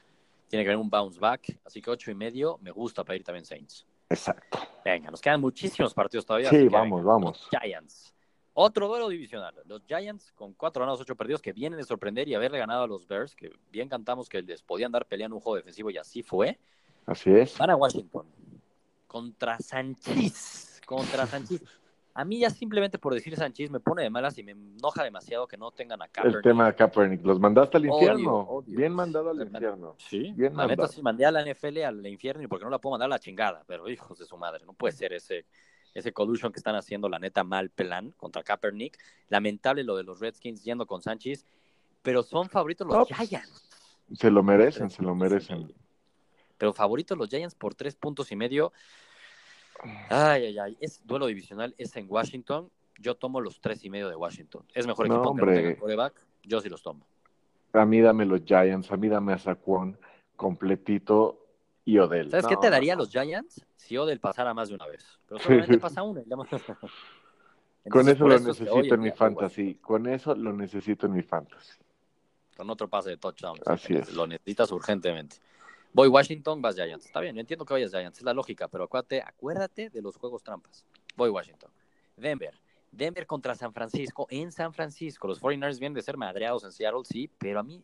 Tiene 0.50 0.64
que 0.64 0.71
haber 0.71 0.83
un 0.83 0.90
bounce 0.90 1.21
back. 1.21 1.61
Así 1.64 1.80
que 1.80 1.90
ocho 1.90 2.11
y 2.11 2.14
medio, 2.16 2.59
me 2.61 2.73
gusta 2.73 3.04
para 3.04 3.14
ir 3.14 3.23
también 3.23 3.45
Saints. 3.45 3.87
Exacto. 4.09 4.59
Venga, 4.85 5.09
nos 5.09 5.21
quedan 5.21 5.40
muchísimos 5.40 5.95
partidos 5.95 6.26
todavía. 6.26 6.50
Sí, 6.50 6.66
vamos, 6.66 7.04
vamos. 7.04 7.49
Los 7.52 7.62
Giants. 7.62 8.12
Otro 8.52 8.88
duelo 8.88 9.09
divisional. 9.09 9.54
Los 9.66 9.83
Giants 9.87 10.33
con 10.33 10.52
cuatro 10.54 10.80
ganados, 10.80 11.00
ocho 11.00 11.14
perdidos, 11.14 11.40
que 11.40 11.52
vienen 11.52 11.78
de 11.78 11.85
sorprender 11.85 12.26
y 12.26 12.35
haberle 12.35 12.59
ganado 12.59 12.83
a 12.83 12.88
los 12.88 13.07
Bears, 13.07 13.37
que 13.37 13.52
bien 13.71 13.88
cantamos 13.88 14.28
que 14.28 14.42
les 14.42 14.61
podían 14.61 14.90
dar 14.90 15.07
pelea 15.07 15.26
en 15.26 15.35
un 15.35 15.40
juego 15.40 15.54
defensivo 15.54 15.88
y 15.88 15.99
así 15.99 16.25
fue. 16.25 16.59
Así 17.07 17.30
es. 17.30 17.57
Van 17.57 17.71
a 17.71 17.76
Washington. 17.76 18.26
Contra 19.07 19.57
Sanchis. 19.61 20.80
Contra 20.85 21.26
Sanchis. 21.28 21.62
A 22.21 22.25
mí 22.27 22.39
ya 22.39 22.50
simplemente 22.50 22.99
por 22.99 23.15
decir 23.15 23.35
Sanchis 23.35 23.71
me 23.71 23.81
pone 23.81 24.03
de 24.03 24.11
malas 24.11 24.37
y 24.37 24.43
me 24.43 24.53
enoja 24.53 25.03
demasiado 25.03 25.49
que 25.49 25.57
no 25.57 25.71
tengan 25.71 26.03
a 26.03 26.09
Kaepernick. 26.09 26.37
El 26.37 26.43
tema 26.43 26.67
de 26.67 26.75
Kaepernick. 26.75 27.25
Los 27.25 27.41
mandaste 27.41 27.79
al 27.79 27.87
infierno. 27.87 28.62
Bien 28.67 28.93
mandado 28.93 29.31
al 29.31 29.41
infierno. 29.41 29.95
Sí, 29.97 30.31
bien 30.37 30.55
la 30.55 30.67
neta 30.67 30.87
sí 30.87 31.00
mandé 31.00 31.25
a 31.25 31.31
la 31.31 31.43
NFL 31.43 31.79
al 31.79 32.07
infierno 32.07 32.43
y 32.43 32.47
porque 32.47 32.67
no 32.67 32.71
la 32.71 32.79
puedo 32.79 32.91
mandar 32.93 33.07
a 33.07 33.09
la 33.09 33.19
chingada. 33.19 33.65
Pero 33.67 33.89
hijos 33.89 34.19
de 34.19 34.27
su 34.27 34.37
madre, 34.37 34.67
no 34.67 34.75
puede 34.75 34.93
ser 34.93 35.15
ese 35.15 35.47
ese 35.95 36.12
collusion 36.12 36.53
que 36.53 36.59
están 36.59 36.75
haciendo, 36.75 37.09
la 37.09 37.19
neta, 37.19 37.43
mal 37.43 37.71
plan 37.71 38.12
contra 38.19 38.43
Kaepernick. 38.43 38.99
Lamentable 39.31 39.83
lo 39.83 39.97
de 39.97 40.03
los 40.03 40.21
Redskins 40.21 40.62
yendo 40.62 40.87
con 40.87 41.00
Sánchez, 41.00 41.47
pero 42.03 42.23
son 42.23 42.50
favoritos 42.50 42.87
los 42.87 43.09
Giants. 43.09 43.67
Se 44.12 44.31
lo 44.31 44.43
merecen, 44.43 44.91
se 44.91 45.03
lo 45.03 45.15
merecen. 45.15 45.73
Pero 46.59 46.75
favoritos 46.75 47.17
los 47.17 47.31
Giants 47.31 47.55
por 47.55 47.75
tres 47.75 47.97
puntos 47.97 48.31
y 48.31 48.37
medio. 48.37 48.75
Ay, 50.09 50.47
ay, 50.47 50.59
ay. 50.59 50.79
Es 50.81 51.05
duelo 51.07 51.27
divisional, 51.27 51.75
es 51.79 51.95
en 51.97 52.07
Washington. 52.09 52.71
Yo 52.99 53.15
tomo 53.17 53.41
los 53.41 53.61
tres 53.61 53.85
y 53.85 53.91
medio 53.91 54.09
de 54.09 54.17
Washington. 54.17 54.65
Es 54.75 54.87
mejor 54.87 55.07
equipo 55.07 55.35
que 55.35 55.43
no 55.43 55.53
tenga 55.53 55.77
coreback. 55.77 56.15
Yo 56.43 56.61
sí 56.61 56.69
los 56.69 56.83
tomo. 56.83 57.07
A 57.73 57.85
mí 57.87 58.01
dame 58.01 58.25
los 58.27 58.43
Giants, 58.45 58.91
a 58.91 58.97
mí 58.97 59.09
dame 59.09 59.33
a 59.33 59.39
Saquon 59.39 59.97
completito 60.37 61.47
y 61.85 61.99
Odell. 61.99 62.31
¿Sabes 62.31 62.47
qué 62.47 62.57
te 62.57 62.71
daría 62.71 62.97
los 62.97 63.11
Giants 63.11 63.65
si 63.77 63.97
Odell 63.97 64.21
pasara 64.21 64.55
más 64.55 64.69
de 64.69 64.75
una 64.75 64.87
vez? 64.87 65.05
Pero 65.27 65.41
solamente 65.41 65.79
pasa 65.79 66.03
una. 66.03 66.23
Con 67.89 68.09
eso 68.09 68.29
lo 68.29 68.39
necesito 68.39 68.95
en 68.95 69.01
mi 69.01 69.11
fantasy. 69.11 69.75
Con 69.77 70.07
eso 70.07 70.35
lo 70.35 70.53
necesito 70.53 71.07
en 71.07 71.13
mi 71.15 71.23
fantasy. 71.23 71.79
Con 72.57 72.69
otro 72.69 72.89
pase 72.89 73.11
de 73.11 73.17
touchdown. 73.17 73.59
Así 73.65 73.95
es. 73.95 74.13
Lo 74.13 74.27
necesitas 74.27 74.71
urgentemente. 74.71 75.37
Voy 75.92 76.09
Washington, 76.09 76.62
vas 76.62 76.76
Giants. 76.76 77.06
Está 77.06 77.20
bien, 77.20 77.35
yo 77.35 77.40
entiendo 77.40 77.64
que 77.64 77.75
vayas 77.75 77.90
Giants, 77.90 78.18
es 78.18 78.25
la 78.25 78.32
lógica, 78.32 78.68
pero 78.68 78.85
acuérdate, 78.85 79.23
acuérdate 79.23 79.90
de 79.90 80.02
los 80.02 80.16
juegos 80.16 80.42
trampas. 80.42 80.85
Voy 81.16 81.30
Washington. 81.30 81.70
Denver. 82.16 82.54
Denver 82.92 83.26
contra 83.26 83.54
San 83.54 83.73
Francisco. 83.73 84.26
En 84.30 84.52
San 84.52 84.73
Francisco, 84.73 85.26
los 85.26 85.40
49ers 85.40 85.78
vienen 85.78 85.94
de 85.94 86.02
ser 86.02 86.16
madreados 86.16 86.64
en 86.64 86.73
Seattle, 86.73 87.02
sí, 87.04 87.28
pero 87.38 87.61
a 87.61 87.62
mí 87.62 87.82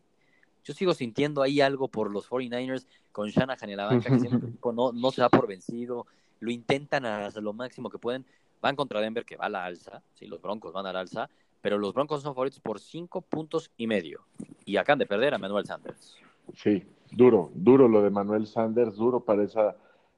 yo 0.63 0.73
sigo 0.73 0.93
sintiendo 0.93 1.41
ahí 1.41 1.61
algo 1.61 1.87
por 1.87 2.11
los 2.11 2.29
49ers 2.29 2.87
con 3.11 3.29
Shanahan 3.29 3.69
en 3.69 3.77
la 3.77 3.85
banca, 3.85 4.09
que 4.09 4.19
siempre 4.19 4.49
no, 4.73 4.91
no 4.91 5.11
se 5.11 5.21
da 5.21 5.29
por 5.29 5.47
vencido, 5.47 6.05
lo 6.39 6.51
intentan 6.51 7.05
hasta 7.05 7.41
lo 7.41 7.53
máximo 7.53 7.89
que 7.89 7.97
pueden. 7.97 8.25
Van 8.61 8.75
contra 8.75 9.01
Denver, 9.01 9.23
que 9.23 9.37
va 9.37 9.45
a 9.45 9.49
la 9.49 9.65
alza, 9.65 10.01
sí, 10.13 10.25
los 10.25 10.41
Broncos 10.41 10.73
van 10.73 10.85
a 10.85 10.93
la 10.93 11.01
alza, 11.01 11.29
pero 11.61 11.77
los 11.77 11.93
Broncos 11.93 12.23
son 12.23 12.33
favoritos 12.33 12.59
por 12.59 12.79
cinco 12.79 13.21
puntos 13.21 13.71
y 13.77 13.87
medio. 13.87 14.25
Y 14.65 14.77
acaban 14.77 14.99
de 14.99 15.05
perder 15.05 15.33
a 15.33 15.37
Manuel 15.37 15.65
Sanders. 15.65 16.17
Sí, 16.55 16.83
duro, 17.11 17.51
duro 17.53 17.87
lo 17.87 18.01
de 18.01 18.09
Manuel 18.09 18.47
Sanders, 18.47 18.95
duro 18.95 19.23
para 19.23 19.43
esa, 19.43 19.75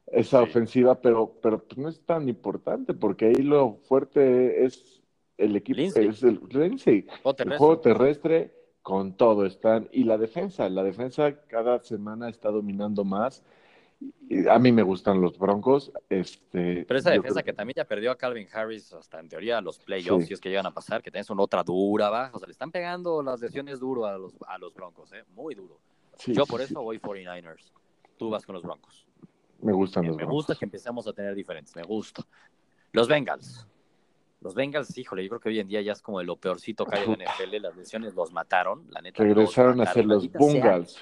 esa 0.08 0.42
ofensiva, 0.42 1.00
pero, 1.02 1.34
pero 1.42 1.64
no 1.78 1.90
es 1.90 2.00
tan 2.02 2.30
importante 2.30 2.94
porque 2.94 3.28
ahí 3.28 3.44
lo 3.44 3.76
fuerte 3.84 4.66
es 4.66 5.02
el 5.38 5.56
equipo, 5.56 5.80
es 5.80 6.24
el, 6.24 6.40
el 6.52 7.58
juego 7.58 7.80
terrestre 7.80 8.54
con 8.82 9.14
todo 9.14 9.46
están. 9.46 9.88
Y 9.92 10.04
la 10.04 10.18
defensa, 10.18 10.68
la 10.70 10.84
defensa 10.84 11.42
cada 11.48 11.80
semana 11.84 12.30
está 12.30 12.50
dominando 12.50 13.04
más. 13.04 13.44
a 14.50 14.60
mí 14.60 14.72
me 14.72 14.84
gustan 14.84 15.22
los 15.22 15.38
Broncos. 15.38 15.92
Este, 16.10 16.86
Pero 16.88 17.00
esa 17.00 17.12
defensa 17.12 17.44
que... 17.44 17.54
también 17.54 17.76
ya 17.76 17.86
perdió 17.86 18.12
a 18.12 18.18
Calvin 18.18 18.48
Harris 18.52 18.92
hasta 18.94 19.20
en 19.20 19.30
teoría 19.30 19.62
los 19.62 19.80
playoffs, 19.80 20.28
si 20.28 20.34
es 20.34 20.42
que 20.42 20.50
llegan 20.50 20.66
a 20.66 20.74
pasar, 20.74 21.02
que 21.02 21.12
tienes 21.12 21.30
una 21.30 21.44
otra 21.44 21.64
dura 21.64 22.10
baja. 22.10 22.32
O 22.34 22.40
sea, 22.40 22.48
le 22.48 22.54
están 22.54 22.72
pegando 22.72 23.22
las 23.22 23.40
lesiones 23.40 23.80
duro 23.80 24.06
a 24.06 24.18
los, 24.18 24.34
a 24.48 24.58
los 24.58 24.74
Broncos, 24.74 25.14
¿eh? 25.14 25.24
muy 25.36 25.56
duro. 25.56 25.80
Yo 26.28 26.46
por 26.46 26.62
eso 26.62 26.82
voy 26.82 27.00
49ers. 27.00 27.72
Tú 28.18 28.30
vas 28.30 28.46
con 28.46 28.54
los 28.54 28.64
Broncos. 28.64 29.08
Me 29.62 29.74
gustan 29.74 30.08
los 30.08 30.18
Me 30.18 30.26
gusta 30.26 30.56
que 30.56 30.66
empecemos 30.66 31.08
a 31.08 31.14
tener 31.14 31.36
diferentes. 31.36 31.76
Me 31.76 31.84
gusta. 31.84 32.26
Los 32.92 33.08
Bengals. 33.08 33.68
Los 34.42 34.56
Bengals, 34.56 34.98
híjole, 34.98 35.24
yo 35.24 35.30
creo 35.30 35.40
que 35.40 35.50
hoy 35.50 35.60
en 35.60 35.68
día 35.68 35.82
ya 35.82 35.92
es 35.92 36.02
como 36.02 36.20
de 36.20 36.26
lo 36.26 36.38
peorcito 36.38 36.86
que 36.86 36.98
hay 36.98 37.04
en 37.04 37.22
NFL. 37.24 37.62
Las 37.62 37.76
lesiones 37.76 38.16
los 38.16 38.32
mataron, 38.32 38.88
la 38.90 39.02
neta. 39.02 39.22
Regresaron 39.22 39.82
a 39.82 39.86
ser 39.92 40.06
los 40.06 40.32
Bengals. 40.32 40.98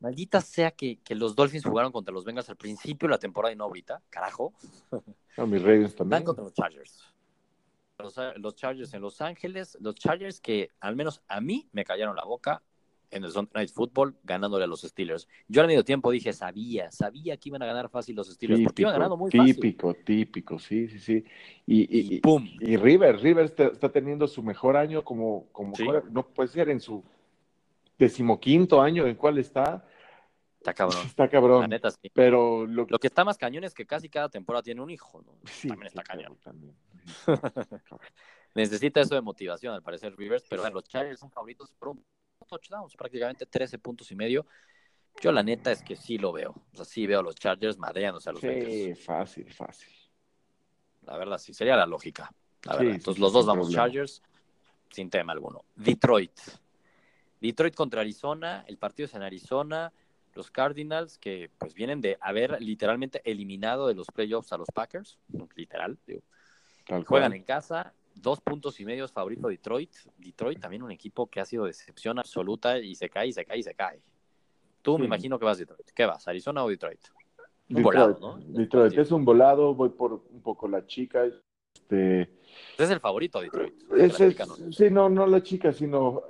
Maldita 0.00 0.40
sea 0.40 0.70
que, 0.70 0.98
que, 1.00 1.14
los 1.14 1.34
Dolphins 1.34 1.64
jugaron 1.64 1.90
contra 1.90 2.14
los 2.14 2.24
Bengals 2.24 2.48
al 2.50 2.56
principio 2.56 3.08
de 3.08 3.12
la 3.12 3.18
temporada 3.18 3.52
y 3.52 3.56
no 3.56 3.64
ahorita, 3.64 4.02
carajo. 4.10 4.52
No, 5.36 5.46
mis 5.46 5.62
Ravens 5.62 5.94
también. 5.94 6.10
Van 6.18 6.24
contra 6.24 6.42
los 6.42 6.52
Chargers. 6.52 7.14
Los, 7.96 8.16
los, 8.38 8.56
Chargers 8.56 8.92
en 8.92 9.00
Los 9.00 9.20
Ángeles, 9.20 9.78
los 9.80 9.94
Chargers 9.94 10.40
que 10.40 10.72
al 10.80 10.96
menos 10.96 11.22
a 11.28 11.40
mí 11.40 11.68
me 11.70 11.84
callaron 11.84 12.16
la 12.16 12.24
boca 12.24 12.60
en 13.10 13.24
el 13.24 13.30
Sunday 13.30 13.62
Night 13.62 13.70
Football 13.70 14.16
ganándole 14.22 14.64
a 14.64 14.66
los 14.66 14.82
Steelers. 14.82 15.28
Yo 15.48 15.60
al 15.60 15.66
medio 15.66 15.84
tiempo 15.84 16.10
dije, 16.10 16.32
sabía, 16.32 16.90
sabía 16.90 17.36
que 17.36 17.48
iban 17.48 17.62
a 17.62 17.66
ganar 17.66 17.88
fácil 17.88 18.16
los 18.16 18.28
Steelers, 18.28 18.62
porque 18.62 18.82
iban 18.82 18.94
ganando 18.94 19.16
muy 19.16 19.30
fácil. 19.30 19.54
Típico, 19.54 19.94
típico, 19.94 20.58
sí, 20.58 20.88
sí, 20.88 20.98
sí. 20.98 21.24
Y, 21.66 22.16
y, 22.16 22.20
¡pum! 22.20 22.48
Y 22.60 22.76
River, 22.76 23.20
River 23.20 23.44
está, 23.46 23.88
teniendo 23.90 24.26
su 24.28 24.42
mejor 24.42 24.76
año 24.76 25.04
como, 25.04 25.46
como 25.52 25.74
no 26.10 26.26
puede 26.28 26.48
ser 26.48 26.68
en 26.68 26.80
su 26.80 27.04
decimoquinto 27.98 28.80
año 28.80 29.06
en 29.06 29.16
cual 29.16 29.38
está. 29.38 29.84
Está 30.58 30.74
cabrón. 30.74 31.06
Está 31.06 31.28
cabrón. 31.28 31.60
La 31.62 31.68
neta, 31.68 31.90
sí. 31.90 32.10
Pero 32.12 32.66
lo... 32.66 32.86
que 32.86 33.06
está 33.06 33.24
más 33.24 33.38
cañón 33.38 33.64
es 33.64 33.74
que 33.74 33.86
casi 33.86 34.08
cada 34.08 34.28
temporada 34.28 34.62
tiene 34.62 34.80
un 34.80 34.90
hijo, 34.90 35.22
¿no? 35.22 35.32
Sí, 35.44 35.68
también 35.68 35.88
está 35.88 36.02
cañón. 36.02 36.36
También. 36.42 36.74
Necesita 38.54 39.00
eso 39.00 39.14
de 39.14 39.20
motivación, 39.20 39.74
al 39.74 39.82
parecer, 39.82 40.16
Rivers, 40.16 40.44
pero 40.48 40.68
los 40.70 40.84
Chargers 40.84 41.20
son 41.20 41.30
favoritos 41.30 41.72
por 41.78 41.90
touchdowns, 42.46 42.96
prácticamente 42.96 43.46
13 43.46 43.78
puntos 43.78 44.10
y 44.10 44.14
medio. 44.16 44.46
Yo 45.20 45.32
la 45.32 45.42
neta 45.42 45.72
es 45.72 45.82
que 45.82 45.96
sí 45.96 46.18
lo 46.18 46.32
veo. 46.32 46.54
O 46.72 46.76
sea, 46.76 46.84
sí 46.84 47.06
veo 47.06 47.20
a 47.20 47.22
los 47.22 47.34
Chargers 47.34 47.78
madreándose 47.78 48.30
a 48.30 48.32
los 48.32 48.40
Sí, 48.40 48.94
fácil, 48.94 49.52
fácil. 49.52 49.92
La 51.02 51.16
verdad, 51.16 51.38
sí, 51.38 51.52
sería 51.52 51.76
la 51.76 51.86
lógica. 51.86 52.32
Entonces 52.78 53.18
los 53.18 53.32
dos 53.32 53.46
vamos 53.46 53.70
Chargers 53.70 54.22
sin 54.90 55.10
tema 55.10 55.32
alguno. 55.32 55.64
Detroit. 55.74 56.38
Detroit 57.40 57.74
contra 57.74 58.00
Arizona, 58.00 58.64
el 58.66 58.78
partido 58.78 59.06
es 59.06 59.14
en 59.14 59.22
Arizona. 59.22 59.92
Los 60.34 60.50
Cardinals, 60.50 61.18
que 61.18 61.50
pues 61.58 61.74
vienen 61.74 62.00
de 62.00 62.16
haber 62.20 62.60
literalmente 62.60 63.22
eliminado 63.24 63.88
de 63.88 63.94
los 63.94 64.06
playoffs 64.06 64.52
a 64.52 64.56
los 64.56 64.68
Packers, 64.72 65.18
literal, 65.56 65.98
juegan 67.06 67.32
en 67.32 67.42
casa, 67.42 67.92
dos 68.20 68.40
puntos 68.40 68.78
y 68.80 68.84
medio 68.84 69.04
es 69.04 69.12
favorito 69.12 69.48
Detroit. 69.48 69.94
Detroit 70.18 70.60
también 70.60 70.82
un 70.82 70.90
equipo 70.90 71.26
que 71.28 71.40
ha 71.40 71.44
sido 71.44 71.64
decepción 71.64 72.18
absoluta 72.18 72.78
y 72.78 72.94
se 72.94 73.08
cae, 73.08 73.28
y 73.28 73.32
se 73.32 73.44
cae, 73.44 73.58
y 73.58 73.62
se 73.62 73.74
cae. 73.74 74.00
Tú 74.82 74.98
me 74.98 75.06
imagino 75.06 75.38
que 75.38 75.44
vas 75.44 75.58
a 75.58 75.60
Detroit. 75.60 75.90
¿Qué 75.94 76.06
vas, 76.06 76.26
Arizona 76.28 76.64
o 76.64 76.68
Detroit? 76.68 77.00
Un 77.70 77.82
volado, 77.82 78.18
¿no? 78.20 78.38
Detroit 78.38 78.96
es 78.96 79.10
un 79.12 79.24
volado, 79.24 79.74
voy 79.74 79.90
por 79.90 80.24
un 80.30 80.40
poco 80.40 80.68
la 80.68 80.86
chica. 80.86 81.24
Este... 81.24 82.22
Es 82.78 82.90
el 82.90 83.00
favorito 83.00 83.40
Detroit. 83.40 83.74
Sí, 84.70 84.90
no, 84.90 85.08
no 85.08 85.26
la 85.26 85.42
chica, 85.42 85.72
sino... 85.72 86.22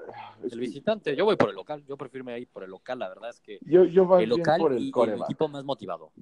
El 0.43 0.61
visitante, 0.61 1.17
yo 1.17 1.25
voy 1.25 1.37
por 1.37 1.51
el 1.51 1.57
local, 1.57 1.85
yo 1.85 1.97
prefiero 1.97 2.37
ir 2.37 2.49
por 2.49 2.63
el 2.63 2.71
local, 2.71 3.01
la 3.01 3.09
verdad 3.09 3.31
es 3.31 3.41
que 3.41 3.59
yo, 3.63 3.85
yo 3.85 4.19
el 4.19 4.29
local 4.29 4.61
por 4.61 4.73
el, 4.73 4.85
y 4.85 4.93
el 4.93 5.23
equipo 5.23 5.49
más 5.49 5.65
motivado. 5.65 6.13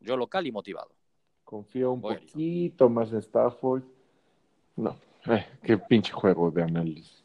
Yo 0.00 0.16
local 0.16 0.46
y 0.46 0.52
motivado. 0.52 0.90
Confío 1.44 1.92
un 1.92 2.02
poquito 2.02 2.90
más 2.90 3.10
en 3.12 3.18
Stafford. 3.18 3.82
No, 4.76 4.94
eh, 5.26 5.46
qué 5.62 5.78
pinche 5.78 6.12
juego 6.12 6.50
de 6.50 6.62
análisis. 6.62 7.22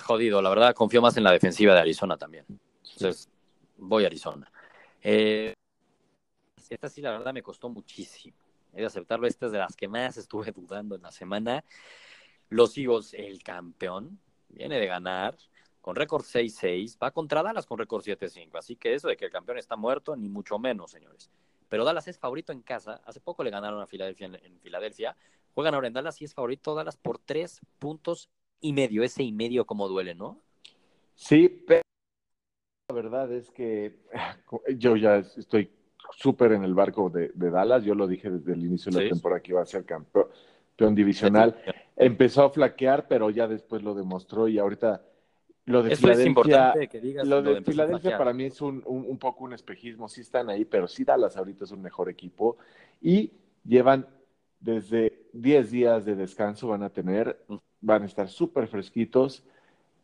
Jodido, 0.00 0.40
la 0.40 0.50
verdad, 0.50 0.74
confío 0.74 1.02
más 1.02 1.16
en 1.16 1.24
la 1.24 1.32
defensiva 1.32 1.74
de 1.74 1.80
Arizona 1.80 2.16
también. 2.16 2.44
Entonces, 2.94 3.28
voy 3.76 4.04
a 4.04 4.06
Arizona. 4.06 4.50
Eh, 5.02 5.54
esta 6.68 6.88
sí, 6.88 7.02
la 7.02 7.10
verdad, 7.10 7.32
me 7.32 7.42
costó 7.42 7.68
muchísimo. 7.68 8.36
He 8.72 8.80
de 8.80 8.86
aceptarlo, 8.86 9.26
esta 9.26 9.46
es 9.46 9.52
de 9.52 9.58
las 9.58 9.76
que 9.76 9.88
más 9.88 10.16
estuve 10.16 10.52
dudando 10.56 10.94
en 10.94 11.02
la 11.02 11.12
semana. 11.12 11.64
Los 12.48 12.76
Eagles, 12.78 13.14
el 13.14 13.42
campeón, 13.42 14.18
viene 14.48 14.78
de 14.78 14.86
ganar 14.86 15.36
con 15.80 15.96
récord 15.96 16.22
6-6, 16.22 16.96
va 17.02 17.10
contra 17.10 17.42
Dallas 17.42 17.66
con 17.66 17.78
récord 17.78 18.04
7-5. 18.04 18.56
Así 18.56 18.76
que 18.76 18.94
eso 18.94 19.08
de 19.08 19.16
que 19.16 19.24
el 19.24 19.30
campeón 19.32 19.58
está 19.58 19.76
muerto, 19.76 20.14
ni 20.14 20.28
mucho 20.28 20.58
menos, 20.58 20.92
señores. 20.92 21.30
Pero 21.68 21.84
Dallas 21.84 22.06
es 22.06 22.18
favorito 22.18 22.52
en 22.52 22.62
casa. 22.62 23.00
Hace 23.04 23.20
poco 23.20 23.42
le 23.42 23.50
ganaron 23.50 23.80
a 23.80 23.86
Filadelfia 23.86 24.26
en 24.26 24.60
Filadelfia. 24.60 25.16
Juegan 25.54 25.74
ahora 25.74 25.88
en 25.88 25.92
Dallas 25.92 26.20
y 26.20 26.24
es 26.24 26.34
favorito 26.34 26.74
Dallas 26.74 26.96
por 26.96 27.18
tres 27.18 27.60
puntos 27.78 28.30
y 28.60 28.72
medio. 28.72 29.02
Ese 29.02 29.22
y 29.22 29.32
medio 29.32 29.66
como 29.66 29.88
duele, 29.88 30.14
¿no? 30.14 30.38
Sí, 31.14 31.48
pero 31.48 31.82
la 32.88 32.94
verdad 32.94 33.32
es 33.32 33.50
que 33.50 33.98
yo 34.76 34.96
ya 34.96 35.16
estoy 35.16 35.70
súper 36.16 36.52
en 36.52 36.64
el 36.64 36.74
barco 36.74 37.10
de, 37.10 37.30
Dallas. 37.34 37.84
Yo 37.84 37.94
lo 37.94 38.06
dije 38.06 38.30
desde 38.30 38.52
el 38.52 38.64
inicio 38.64 38.92
de 38.92 39.02
la 39.02 39.08
temporada 39.10 39.40
que 39.40 39.52
iba 39.52 39.62
a 39.62 39.66
ser 39.66 39.84
campeón, 39.84 40.28
divisional. 40.94 41.56
Empezó 41.96 42.44
a 42.44 42.50
flaquear, 42.50 43.06
pero 43.06 43.30
ya 43.30 43.46
después 43.46 43.82
lo 43.82 43.94
demostró 43.94 44.48
y 44.48 44.58
ahorita 44.58 45.02
Lo 45.66 45.82
de 45.82 45.90
Eso 45.90 45.94
es 45.94 46.00
Filadelfia, 46.00 46.26
importante 46.26 46.88
que 46.88 47.00
digas. 47.00 47.28
lo 47.28 47.40
de 47.42 47.62
Filadelfia 47.62 48.18
para 48.18 48.32
mí 48.32 48.44
es 48.44 48.60
un, 48.60 48.82
un- 48.86 49.06
un 49.08 49.18
poco 49.18 49.44
un 49.44 49.52
espejismo. 49.52 50.08
Sí 50.08 50.22
están 50.22 50.50
ahí, 50.50 50.64
pero 50.64 50.88
sí 50.88 51.04
Dallas 51.04 51.36
ahorita 51.36 51.64
es 51.64 51.70
un 51.70 51.82
mejor 51.82 52.08
equipo. 52.08 52.56
Y 53.00 53.30
llevan 53.64 54.08
desde 54.62 55.26
10 55.32 55.70
días 55.70 56.04
de 56.04 56.14
descanso, 56.14 56.68
van 56.68 56.82
a 56.82 56.90
tener, 56.90 57.44
van 57.80 58.02
a 58.02 58.06
estar 58.06 58.28
súper 58.28 58.68
fresquitos. 58.68 59.42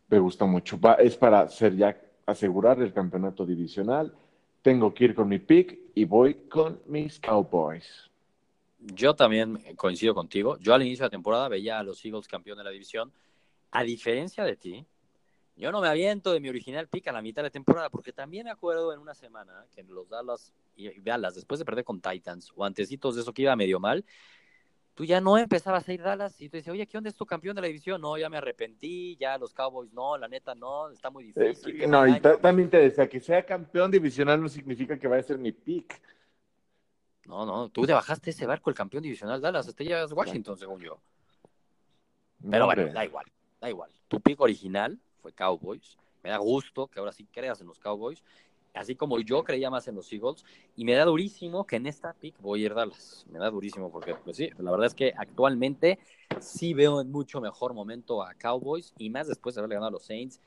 Me 0.08 0.18
gusta 0.18 0.44
mucho. 0.46 0.78
Va- 0.80 0.94
es 0.94 1.16
para 1.16 1.40
hacer 1.42 1.76
ya, 1.76 1.96
asegurar 2.26 2.80
el 2.82 2.92
campeonato 2.92 3.46
divisional. 3.46 4.12
Tengo 4.62 4.92
que 4.92 5.04
ir 5.04 5.14
con 5.14 5.28
mi 5.28 5.38
pick 5.38 5.78
y 5.94 6.04
voy 6.04 6.34
con 6.48 6.80
mis 6.86 7.20
Cowboys. 7.20 8.10
Yo 8.80 9.14
también 9.14 9.58
coincido 9.76 10.14
contigo. 10.14 10.58
Yo 10.58 10.74
al 10.74 10.82
inicio 10.82 11.04
de 11.04 11.06
la 11.06 11.10
temporada 11.10 11.48
veía 11.48 11.78
a 11.78 11.82
los 11.82 12.04
Eagles 12.04 12.26
campeón 12.28 12.58
de 12.58 12.64
la 12.64 12.70
división. 12.70 13.12
A 13.70 13.82
diferencia 13.82 14.44
de 14.44 14.56
ti, 14.56 14.84
yo 15.56 15.70
no 15.72 15.80
me 15.80 15.88
aviento 15.88 16.32
de 16.32 16.40
mi 16.40 16.48
original 16.48 16.88
pick 16.88 17.08
a 17.08 17.12
la 17.12 17.20
mitad 17.20 17.42
de 17.42 17.48
la 17.48 17.52
temporada, 17.52 17.90
porque 17.90 18.12
también 18.12 18.44
me 18.44 18.50
acuerdo 18.50 18.92
en 18.92 19.00
una 19.00 19.14
semana 19.14 19.66
que 19.74 19.82
los 19.82 20.08
Dallas 20.08 20.52
y 20.76 21.00
Dallas, 21.00 21.34
después 21.34 21.58
de 21.58 21.64
perder 21.64 21.84
con 21.84 22.00
Titans 22.00 22.52
o 22.56 22.64
antecitos 22.64 23.14
de 23.16 23.22
eso 23.22 23.32
que 23.32 23.42
iba 23.42 23.56
medio 23.56 23.78
mal, 23.80 24.04
tú 24.98 25.04
ya 25.04 25.20
no 25.20 25.38
empezabas 25.38 25.88
a 25.88 25.92
ir 25.92 26.02
Dallas 26.02 26.40
y 26.40 26.48
tú 26.48 26.56
dices, 26.56 26.72
oye, 26.72 26.84
¿qué 26.84 26.98
onda 26.98 27.08
es 27.08 27.14
tu 27.14 27.24
campeón 27.24 27.54
de 27.54 27.60
la 27.62 27.68
división? 27.68 28.00
No, 28.00 28.18
ya 28.18 28.28
me 28.28 28.38
arrepentí, 28.38 29.14
ya 29.14 29.38
los 29.38 29.54
Cowboys 29.54 29.92
no, 29.92 30.18
la 30.18 30.26
neta 30.26 30.56
no, 30.56 30.90
está 30.90 31.08
muy 31.08 31.32
Eh, 31.36 31.54
difícil. 31.54 31.88
no, 31.88 32.04
y 32.04 32.14
año". 32.14 32.20
ta- 32.20 32.36
también 32.40 32.68
te 32.68 32.78
decía 32.78 33.08
que 33.08 33.20
sea 33.20 33.46
campeón 33.46 33.92
divisional 33.92 34.42
no 34.42 34.48
significa 34.48 34.98
que 34.98 35.06
vaya 35.06 35.20
a 35.20 35.22
ser 35.22 35.38
mi 35.38 35.52
pick. 35.52 36.02
No, 37.26 37.46
no, 37.46 37.68
tú 37.68 37.86
te 37.86 37.92
bajaste 37.92 38.30
ese 38.30 38.44
barco, 38.44 38.70
el 38.70 38.76
campeón 38.76 39.04
divisional 39.04 39.40
Dallas, 39.40 39.68
este 39.68 39.84
ya 39.84 40.02
es 40.02 40.10
Washington, 40.10 40.58
según 40.58 40.80
yo. 40.80 41.00
Pero 42.50 42.58
No, 42.58 42.66
bueno, 42.66 42.92
da 42.92 43.04
igual, 43.04 43.26
da 43.60 43.70
igual. 43.70 43.92
Tu 44.08 44.20
pick 44.20 44.40
original 44.40 44.98
fue 45.22 45.32
Cowboys. 45.32 45.96
Me 46.24 46.30
da 46.30 46.38
gusto 46.38 46.88
que 46.88 46.98
ahora 46.98 47.12
sí 47.12 47.24
creas 47.32 47.60
en 47.60 47.68
los 47.68 47.78
Cowboys. 47.78 48.24
Así 48.78 48.94
como 48.94 49.18
yo 49.18 49.42
creía 49.44 49.70
más 49.70 49.88
en 49.88 49.96
los 49.96 50.12
Eagles. 50.12 50.44
Y 50.76 50.84
me 50.84 50.94
da 50.94 51.04
durísimo 51.04 51.66
que 51.66 51.76
en 51.76 51.86
esta 51.86 52.12
pick 52.12 52.40
voy 52.40 52.62
a 52.62 52.66
ir 52.66 52.74
Dallas. 52.74 53.26
Me 53.30 53.38
da 53.38 53.50
durísimo 53.50 53.90
porque, 53.90 54.14
pues 54.14 54.36
sí, 54.36 54.50
la 54.58 54.70
verdad 54.70 54.86
es 54.86 54.94
que 54.94 55.12
actualmente 55.16 55.98
sí 56.40 56.74
veo 56.74 57.00
en 57.00 57.10
mucho 57.10 57.40
mejor 57.40 57.74
momento 57.74 58.22
a 58.22 58.34
Cowboys. 58.34 58.94
Y 58.98 59.10
más 59.10 59.26
después 59.26 59.54
de 59.54 59.60
haberle 59.60 59.74
ganado 59.74 59.88
a 59.88 59.92
los 59.92 60.04
Saints. 60.04 60.40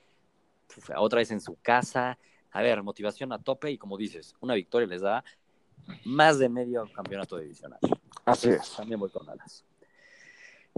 Uf, 0.76 0.90
otra 0.96 1.18
vez 1.18 1.30
en 1.30 1.40
su 1.40 1.56
casa. 1.60 2.18
A 2.50 2.62
ver, 2.62 2.82
motivación 2.82 3.32
a 3.32 3.38
tope. 3.38 3.70
Y 3.70 3.78
como 3.78 3.96
dices, 3.96 4.34
una 4.40 4.54
victoria 4.54 4.88
les 4.88 5.02
da 5.02 5.24
más 6.04 6.38
de 6.38 6.48
medio 6.48 6.90
campeonato 6.92 7.36
divisional. 7.38 7.80
Así 8.24 8.48
es. 8.48 8.76
También 8.76 8.98
voy 8.98 9.10
con 9.10 9.26
Dallas. 9.26 9.64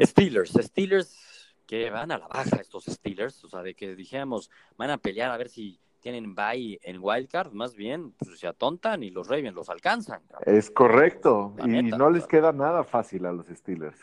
Steelers, 0.01 0.51
Steelers 0.51 1.35
que 1.67 1.90
van 1.90 2.12
a 2.12 2.19
la 2.19 2.29
baja 2.29 2.57
estos 2.57 2.85
Steelers, 2.85 3.43
o 3.45 3.49
sea, 3.49 3.62
de 3.62 3.75
que 3.75 3.95
dijéramos, 3.95 4.51
van 4.77 4.90
a 4.90 4.99
pelear 4.99 5.31
a 5.31 5.37
ver 5.37 5.49
si 5.49 5.79
tienen 6.05 6.35
bye 6.35 6.79
en 6.83 6.99
Wildcard, 7.01 7.53
más 7.53 7.75
bien 7.75 8.12
pues, 8.12 8.38
se 8.38 8.47
atontan 8.47 9.03
y 9.03 9.09
los 9.09 9.27
Ravens 9.27 9.55
los 9.55 9.71
alcanzan. 9.71 10.21
cabrón. 10.29 10.55
Es 10.55 10.71
correcto. 10.71 11.55
La 11.57 11.64
y 11.64 11.83
neta, 11.83 11.97
no 11.97 12.11
les 12.11 12.27
queda 12.27 12.53
nada 12.53 12.85
fácil 12.85 13.25
a 13.25 13.33
los 13.33 13.47
Steelers. 13.47 13.99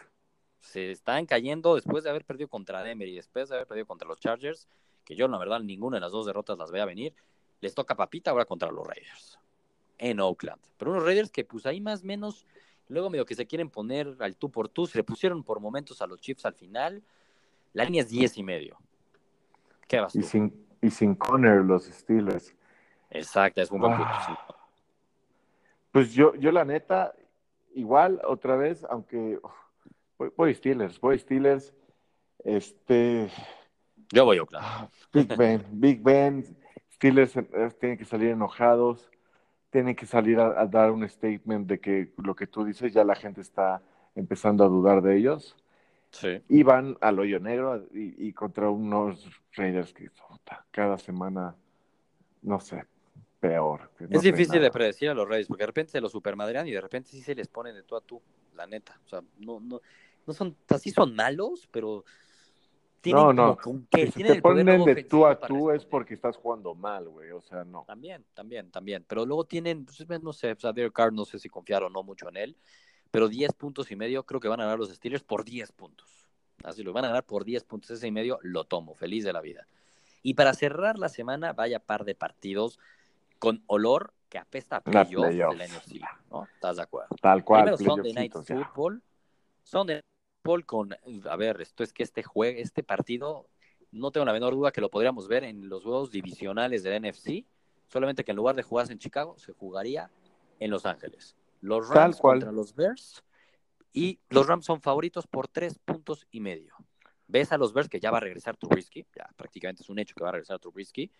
Se 0.61 0.89
están 0.89 1.27
cayendo 1.27 1.75
después 1.75 2.03
de 2.03 2.09
haber 2.09 2.25
perdido 2.25 2.49
contra 2.49 2.81
Denver 2.81 3.07
y 3.07 3.17
después 3.17 3.49
de 3.49 3.55
haber 3.55 3.67
perdido 3.67 3.85
contra 3.85 4.07
los 4.07 4.19
Chargers, 4.19 4.67
que 5.05 5.15
yo 5.15 5.27
la 5.27 5.37
verdad 5.37 5.59
ninguna 5.59 5.97
de 5.97 6.01
las 6.01 6.11
dos 6.11 6.25
derrotas 6.25 6.57
las 6.57 6.71
voy 6.71 6.79
a 6.79 6.85
venir. 6.85 7.13
Les 7.59 7.75
toca 7.75 7.95
papita 7.95 8.31
ahora 8.31 8.45
contra 8.45 8.71
los 8.71 8.87
Raiders 8.87 9.37
en 9.99 10.19
Oakland. 10.19 10.59
Pero 10.77 10.89
unos 10.89 11.03
Raiders 11.03 11.29
que 11.29 11.45
pues 11.45 11.67
ahí 11.67 11.81
más 11.81 12.01
o 12.01 12.07
menos, 12.07 12.47
luego 12.87 13.11
medio 13.11 13.27
que 13.27 13.35
se 13.35 13.45
quieren 13.45 13.69
poner 13.69 14.15
al 14.21 14.35
tú 14.35 14.49
por 14.49 14.69
tú, 14.69 14.87
se 14.87 14.97
le 14.97 15.03
pusieron 15.03 15.43
por 15.43 15.59
momentos 15.59 16.01
a 16.01 16.07
los 16.07 16.19
Chiefs 16.19 16.47
al 16.47 16.55
final. 16.55 17.03
La 17.73 17.83
línea 17.85 18.01
es 18.01 18.09
10 18.09 18.37
y 18.37 18.43
medio. 18.43 18.79
¿Qué 19.87 19.99
vas 19.99 20.15
Y 20.15 20.21
tú? 20.21 20.25
sin, 20.25 20.70
y 20.81 20.89
sin 20.89 21.15
Conner, 21.15 21.63
los 21.63 21.85
Steelers. 21.85 22.55
Exacto, 23.09 23.61
es 23.61 23.69
un 23.71 23.81
buen 23.81 23.95
punto. 23.97 24.11
Ah. 24.13 24.55
Pues 25.91 26.13
yo, 26.13 26.33
yo 26.35 26.51
la 26.51 26.65
neta, 26.65 27.13
igual, 27.75 28.21
otra 28.23 28.55
vez, 28.55 28.85
aunque 28.89 29.39
uf, 29.43 29.51
voy, 30.17 30.31
voy 30.35 30.53
Steelers, 30.55 30.99
voy 30.99 31.19
Steelers. 31.19 31.73
Este, 32.43 33.29
Yo 34.11 34.25
voy 34.25 34.37
a 34.37 34.43
Oakland. 34.43 34.65
ah, 34.67 34.89
Big 35.13 35.35
Ben, 35.37 35.65
Big 35.71 36.01
Ben, 36.01 36.57
Steelers 36.93 37.35
eh, 37.35 37.71
tienen 37.79 37.97
que 37.97 38.05
salir 38.05 38.29
enojados, 38.29 39.11
tienen 39.69 39.95
que 39.95 40.05
salir 40.05 40.39
a, 40.39 40.59
a 40.59 40.65
dar 40.65 40.91
un 40.91 41.07
statement 41.07 41.67
de 41.67 41.79
que 41.79 42.13
lo 42.17 42.35
que 42.35 42.47
tú 42.47 42.63
dices 42.63 42.93
ya 42.93 43.03
la 43.03 43.15
gente 43.15 43.41
está 43.41 43.81
empezando 44.15 44.63
a 44.63 44.67
dudar 44.67 45.01
de 45.01 45.17
ellos. 45.17 45.55
Sí. 46.11 46.41
Y 46.49 46.63
van 46.63 46.97
al 47.01 47.19
hoyo 47.19 47.39
negro 47.39 47.85
y, 47.93 48.27
y 48.27 48.33
contra 48.33 48.69
unos 48.69 49.29
Raiders 49.53 49.93
que 49.93 50.09
cada 50.71 50.97
semana, 50.97 51.55
no 52.41 52.59
sé, 52.59 52.85
peor. 53.39 53.91
no 53.99 54.07
Es 54.17 54.21
difícil 54.21 54.55
nada. 54.55 54.65
de 54.65 54.71
predecir 54.71 55.09
a 55.09 55.13
los 55.13 55.27
Raiders, 55.27 55.47
porque 55.47 55.63
de 55.63 55.67
repente 55.67 55.91
se 55.93 56.01
los 56.01 56.11
supermadrean 56.11 56.67
y 56.67 56.71
de 56.71 56.81
repente 56.81 57.09
sí 57.09 57.21
se 57.21 57.35
les 57.35 57.47
pone 57.47 57.73
de 57.73 57.83
tú 57.83 57.95
a 57.95 58.01
tú, 58.01 58.21
la 58.55 58.67
neta. 58.67 58.99
O 59.05 59.09
sea, 59.09 59.21
no, 59.39 59.59
no, 59.59 59.81
no 60.25 60.33
son, 60.33 60.55
así 60.69 60.91
son 60.91 61.15
malos, 61.15 61.67
pero 61.71 62.03
tienen 63.01 63.23
No, 63.23 63.33
no. 63.33 63.57
como 63.57 63.81
que, 63.89 64.07
Si 64.07 64.13
tienen 64.13 64.35
te 64.35 64.41
ponen 64.41 64.85
de 64.85 65.03
tú 65.03 65.25
a 65.25 65.39
tú 65.39 65.71
es 65.71 65.85
porque 65.85 66.13
estás 66.13 66.37
jugando 66.37 66.75
mal, 66.75 67.09
güey. 67.09 67.31
O 67.31 67.41
sea, 67.41 67.63
no. 67.63 67.83
También, 67.87 68.23
también, 68.33 68.69
también. 68.69 69.03
Pero 69.07 69.25
luego 69.25 69.45
tienen, 69.45 69.85
pues, 69.85 70.07
no 70.21 70.31
sé, 70.33 70.51
o 70.51 70.59
sea, 70.59 70.71
Derek 70.71 70.93
Carr 70.93 71.11
no 71.11 71.25
sé 71.25 71.39
si 71.39 71.49
confiar 71.49 71.83
o 71.83 71.89
no 71.89 72.03
mucho 72.03 72.29
en 72.29 72.37
él, 72.37 72.57
pero 73.11 73.27
10 73.27 73.53
puntos 73.53 73.91
y 73.91 73.95
medio 73.95 74.23
creo 74.23 74.39
que 74.39 74.47
van 74.47 74.61
a 74.61 74.63
ganar 74.63 74.79
los 74.79 74.89
Steelers 74.89 75.23
por 75.23 75.43
10 75.43 75.71
puntos. 75.73 76.29
Así 76.63 76.83
lo 76.83 76.93
van 76.93 77.05
a 77.05 77.09
ganar 77.09 77.25
por 77.25 77.43
10 77.43 77.63
puntos 77.65 77.91
ese 77.91 78.07
y 78.07 78.11
medio, 78.11 78.39
lo 78.41 78.63
tomo, 78.63 78.95
feliz 78.95 79.23
de 79.23 79.33
la 79.33 79.41
vida. 79.41 79.67
Y 80.23 80.35
para 80.35 80.53
cerrar 80.53 80.97
la 80.97 81.09
semana, 81.09 81.53
vaya 81.53 81.79
par 81.79 82.05
de 82.05 82.15
partidos 82.15 82.79
con 83.39 83.63
olor 83.67 84.13
que 84.29 84.37
apesta 84.37 84.77
a 84.77 84.81
La 84.85 85.03
playoff 85.03 85.27
de 85.27 85.33
la 85.33 85.49
playoffs. 85.49 85.87
NFC, 85.87 86.01
¿no? 86.29 86.47
¿Estás 86.53 86.77
de 86.77 86.83
acuerdo? 86.83 87.15
Tal 87.21 87.43
cual, 87.43 87.63
Primero 87.63 87.77
Sunday 87.77 88.13
Night 88.13 88.33
ya. 88.33 88.55
Football. 88.55 89.01
Sunday 89.63 89.95
Night 89.95 90.05
Football 90.43 90.65
con, 90.65 90.97
a 91.29 91.35
ver, 91.35 91.61
esto 91.61 91.83
es 91.83 91.91
que 91.91 92.03
este 92.03 92.23
juego, 92.23 92.59
este 92.59 92.83
partido, 92.83 93.47
no 93.91 94.11
tengo 94.11 94.25
la 94.25 94.33
menor 94.33 94.53
duda 94.53 94.71
que 94.71 94.79
lo 94.79 94.89
podríamos 94.89 95.27
ver 95.27 95.43
en 95.43 95.67
los 95.67 95.83
juegos 95.83 96.11
divisionales 96.11 96.83
del 96.83 97.01
NFC, 97.01 97.45
solamente 97.87 98.23
que 98.23 98.31
en 98.31 98.37
lugar 98.37 98.55
de 98.55 98.63
jugarse 98.63 98.93
en 98.93 98.99
Chicago, 98.99 99.37
se 99.37 99.53
jugaría 99.53 100.09
en 100.59 100.71
Los 100.71 100.85
Ángeles. 100.85 101.35
Los 101.61 101.89
Rams 101.89 102.17
cual. 102.17 102.39
contra 102.39 102.51
los 102.51 102.75
Bears 102.75 103.23
y 103.93 104.19
los 104.29 104.47
Rams 104.47 104.65
son 104.65 104.81
favoritos 104.81 105.27
por 105.27 105.47
tres 105.47 105.79
puntos 105.79 106.27
y 106.31 106.39
medio. 106.39 106.75
Ves 107.27 107.51
a 107.51 107.57
los 107.57 107.73
Bears 107.73 107.87
que 107.87 107.99
ya 107.99 108.11
va 108.11 108.17
a 108.17 108.21
regresar 108.21 108.57
Trubisky, 108.57 109.05
ya 109.15 109.29
prácticamente 109.37 109.83
es 109.83 109.89
un 109.89 109.99
hecho 109.99 110.13
que 110.15 110.23
va 110.23 110.29
a 110.29 110.33
regresar 110.33 110.59
Trubisky. 110.59 111.11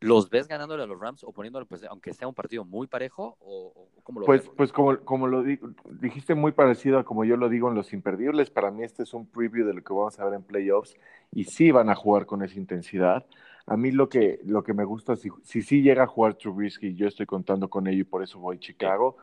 ¿Los 0.00 0.28
ves 0.28 0.46
ganándole 0.46 0.82
a 0.82 0.86
los 0.86 1.00
Rams 1.00 1.24
o 1.24 1.32
poniéndole, 1.32 1.64
pues, 1.66 1.82
aunque 1.84 2.12
sea 2.12 2.28
un 2.28 2.34
partido 2.34 2.64
muy 2.64 2.86
parejo? 2.86 3.36
¿O, 3.40 3.90
o 3.96 4.02
cómo 4.02 4.20
lo 4.20 4.26
Pues, 4.26 4.42
ves? 4.42 4.52
pues 4.54 4.72
como, 4.72 4.98
como 5.00 5.26
lo 5.26 5.42
di- 5.42 5.58
dijiste 6.00 6.34
muy 6.34 6.52
parecido 6.52 6.98
a 6.98 7.04
como 7.04 7.24
yo 7.24 7.36
lo 7.36 7.48
digo 7.48 7.68
en 7.68 7.74
Los 7.74 7.92
Imperdibles, 7.94 8.50
para 8.50 8.70
mí 8.70 8.84
este 8.84 9.04
es 9.04 9.14
un 9.14 9.26
preview 9.26 9.66
de 9.66 9.72
lo 9.74 9.82
que 9.82 9.92
vamos 9.94 10.18
a 10.20 10.24
ver 10.26 10.34
en 10.34 10.42
playoffs 10.42 10.94
y 11.32 11.44
sí 11.44 11.70
van 11.70 11.88
a 11.88 11.94
jugar 11.94 12.26
con 12.26 12.42
esa 12.42 12.58
intensidad. 12.58 13.26
A 13.66 13.76
mí 13.76 13.90
lo 13.90 14.08
que, 14.08 14.38
lo 14.44 14.62
que 14.62 14.74
me 14.74 14.84
gusta, 14.84 15.16
si, 15.16 15.28
si 15.42 15.62
sí 15.62 15.82
llega 15.82 16.04
a 16.04 16.06
jugar 16.06 16.34
Trubisky, 16.34 16.94
yo 16.94 17.08
estoy 17.08 17.26
contando 17.26 17.68
con 17.68 17.86
ello 17.88 18.02
y 18.02 18.04
por 18.04 18.22
eso 18.22 18.38
voy 18.38 18.56
a 18.56 18.60
Chicago, 18.60 19.16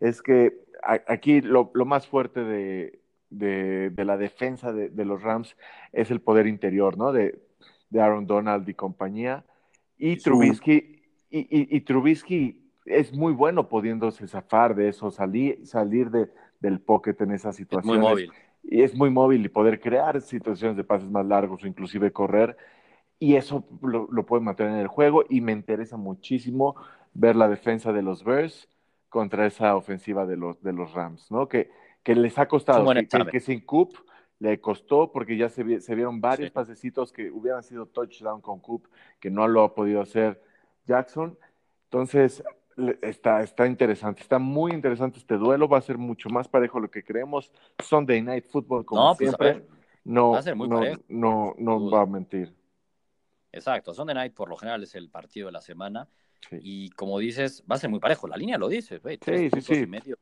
es 0.00 0.22
que 0.22 0.64
a- 0.82 1.02
aquí 1.06 1.42
lo, 1.42 1.70
lo 1.74 1.84
más 1.84 2.06
fuerte 2.06 2.42
de, 2.42 3.00
de, 3.28 3.90
de 3.90 4.04
la 4.06 4.16
defensa 4.16 4.72
de, 4.72 4.88
de 4.88 5.04
los 5.04 5.22
Rams 5.22 5.54
es 5.92 6.10
el 6.10 6.20
poder 6.20 6.46
interior, 6.46 6.96
¿no? 6.96 7.12
De, 7.12 7.42
de 7.90 8.00
Aaron 8.00 8.26
Donald 8.26 8.66
y 8.68 8.74
compañía. 8.74 9.44
Y 9.98 10.16
Trubisky, 10.16 11.02
y, 11.28 11.40
y, 11.40 11.76
y 11.76 11.80
Trubisky 11.82 12.70
es 12.86 13.12
muy 13.12 13.34
bueno 13.34 13.68
pudiéndose 13.68 14.26
zafar 14.26 14.74
de 14.74 14.88
eso, 14.88 15.10
salir, 15.10 15.66
salir 15.66 16.10
de, 16.10 16.30
del 16.60 16.80
pocket 16.80 17.16
en 17.20 17.32
esas 17.32 17.54
Es 17.54 17.58
situaciones. 17.58 18.00
muy 18.00 18.08
móvil. 18.08 18.32
Y 18.62 18.82
es 18.82 18.94
muy 18.94 19.10
móvil 19.10 19.44
y 19.44 19.48
poder 19.50 19.78
crear 19.78 20.20
situaciones 20.22 20.76
de 20.78 20.84
pases 20.84 21.10
más 21.10 21.26
largos 21.26 21.62
o 21.62 21.66
inclusive 21.66 22.12
correr. 22.12 22.56
Y 23.20 23.36
eso 23.36 23.64
lo, 23.82 24.08
lo 24.10 24.26
puede 24.26 24.42
mantener 24.42 24.72
en 24.72 24.80
el 24.80 24.88
juego. 24.88 25.22
Y 25.28 25.40
me 25.40 25.52
interesa 25.52 25.96
muchísimo 25.96 26.74
ver 27.14 27.36
la 27.36 27.48
defensa 27.48 27.92
de 27.92 28.02
los 28.02 28.24
Bears 28.24 28.68
contra 29.08 29.46
esa 29.46 29.76
ofensiva 29.76 30.26
de 30.26 30.36
los, 30.36 30.60
de 30.62 30.72
los 30.72 30.92
Rams, 30.92 31.30
¿no? 31.30 31.46
Que, 31.48 31.70
que 32.02 32.14
les 32.16 32.38
ha 32.38 32.48
costado, 32.48 32.84
que, 32.92 33.06
que, 33.30 33.40
sin 33.40 33.60
Coop 33.60 33.94
le 34.38 34.58
costó 34.60 35.12
porque 35.12 35.36
ya 35.36 35.48
se, 35.50 35.62
vi- 35.62 35.80
se 35.80 35.94
vieron 35.94 36.20
varios 36.20 36.48
Sí. 36.48 36.54
pasecitos 36.54 37.12
que 37.12 37.30
hubieran 37.30 37.62
sido 37.62 37.86
touchdown 37.86 38.40
con 38.40 38.58
Coop, 38.60 38.86
que 39.20 39.30
no 39.30 39.46
lo 39.46 39.62
ha 39.64 39.74
podido 39.74 40.00
hacer 40.00 40.42
Jackson. 40.86 41.36
Entonces, 41.84 42.42
está, 43.02 43.42
está 43.42 43.66
interesante, 43.66 44.22
está 44.22 44.38
muy 44.38 44.72
interesante 44.72 45.18
este 45.18 45.36
duelo, 45.36 45.68
va 45.68 45.76
a 45.78 45.82
ser 45.82 45.98
mucho 45.98 46.30
más 46.30 46.48
parejo 46.48 46.80
lo 46.80 46.90
que 46.90 47.04
creemos. 47.04 47.52
Sunday 47.82 48.22
Night 48.22 48.46
Football, 48.48 48.86
como 48.86 49.02
No, 49.02 49.08
pues 49.08 49.18
siempre, 49.28 49.66
no, 50.04 50.30
va 50.30 50.38
a 50.38 50.42
ser 50.42 50.56
muy 50.56 50.68
no, 50.68 51.54
no, 51.58 51.90
va 51.90 52.02
a 52.02 52.06
mentir. 52.06 52.54
Exacto, 53.52 53.92
Sunday 53.94 54.14
Night 54.14 54.34
por 54.34 54.48
lo 54.48 54.56
general 54.56 54.82
es 54.82 54.94
el 54.94 55.08
partido 55.10 55.46
de 55.46 55.52
la 55.52 55.60
semana 55.60 56.08
Sí. 56.48 56.56
y 56.62 56.90
como 56.90 57.18
dices, 57.18 57.62
va 57.70 57.74
a 57.76 57.78
ser 57.78 57.90
muy 57.90 58.00
parejo. 58.00 58.26
La 58.26 58.36
línea 58.36 58.56
lo 58.56 58.68
dice, 58.68 58.98
güey, 58.98 59.18
tres 59.18 59.38
Sí, 59.38 59.44
sí, 59.44 59.50
puntos 59.50 59.76
sí. 59.76 59.82
y 59.82 59.86
medio. 59.86 60.18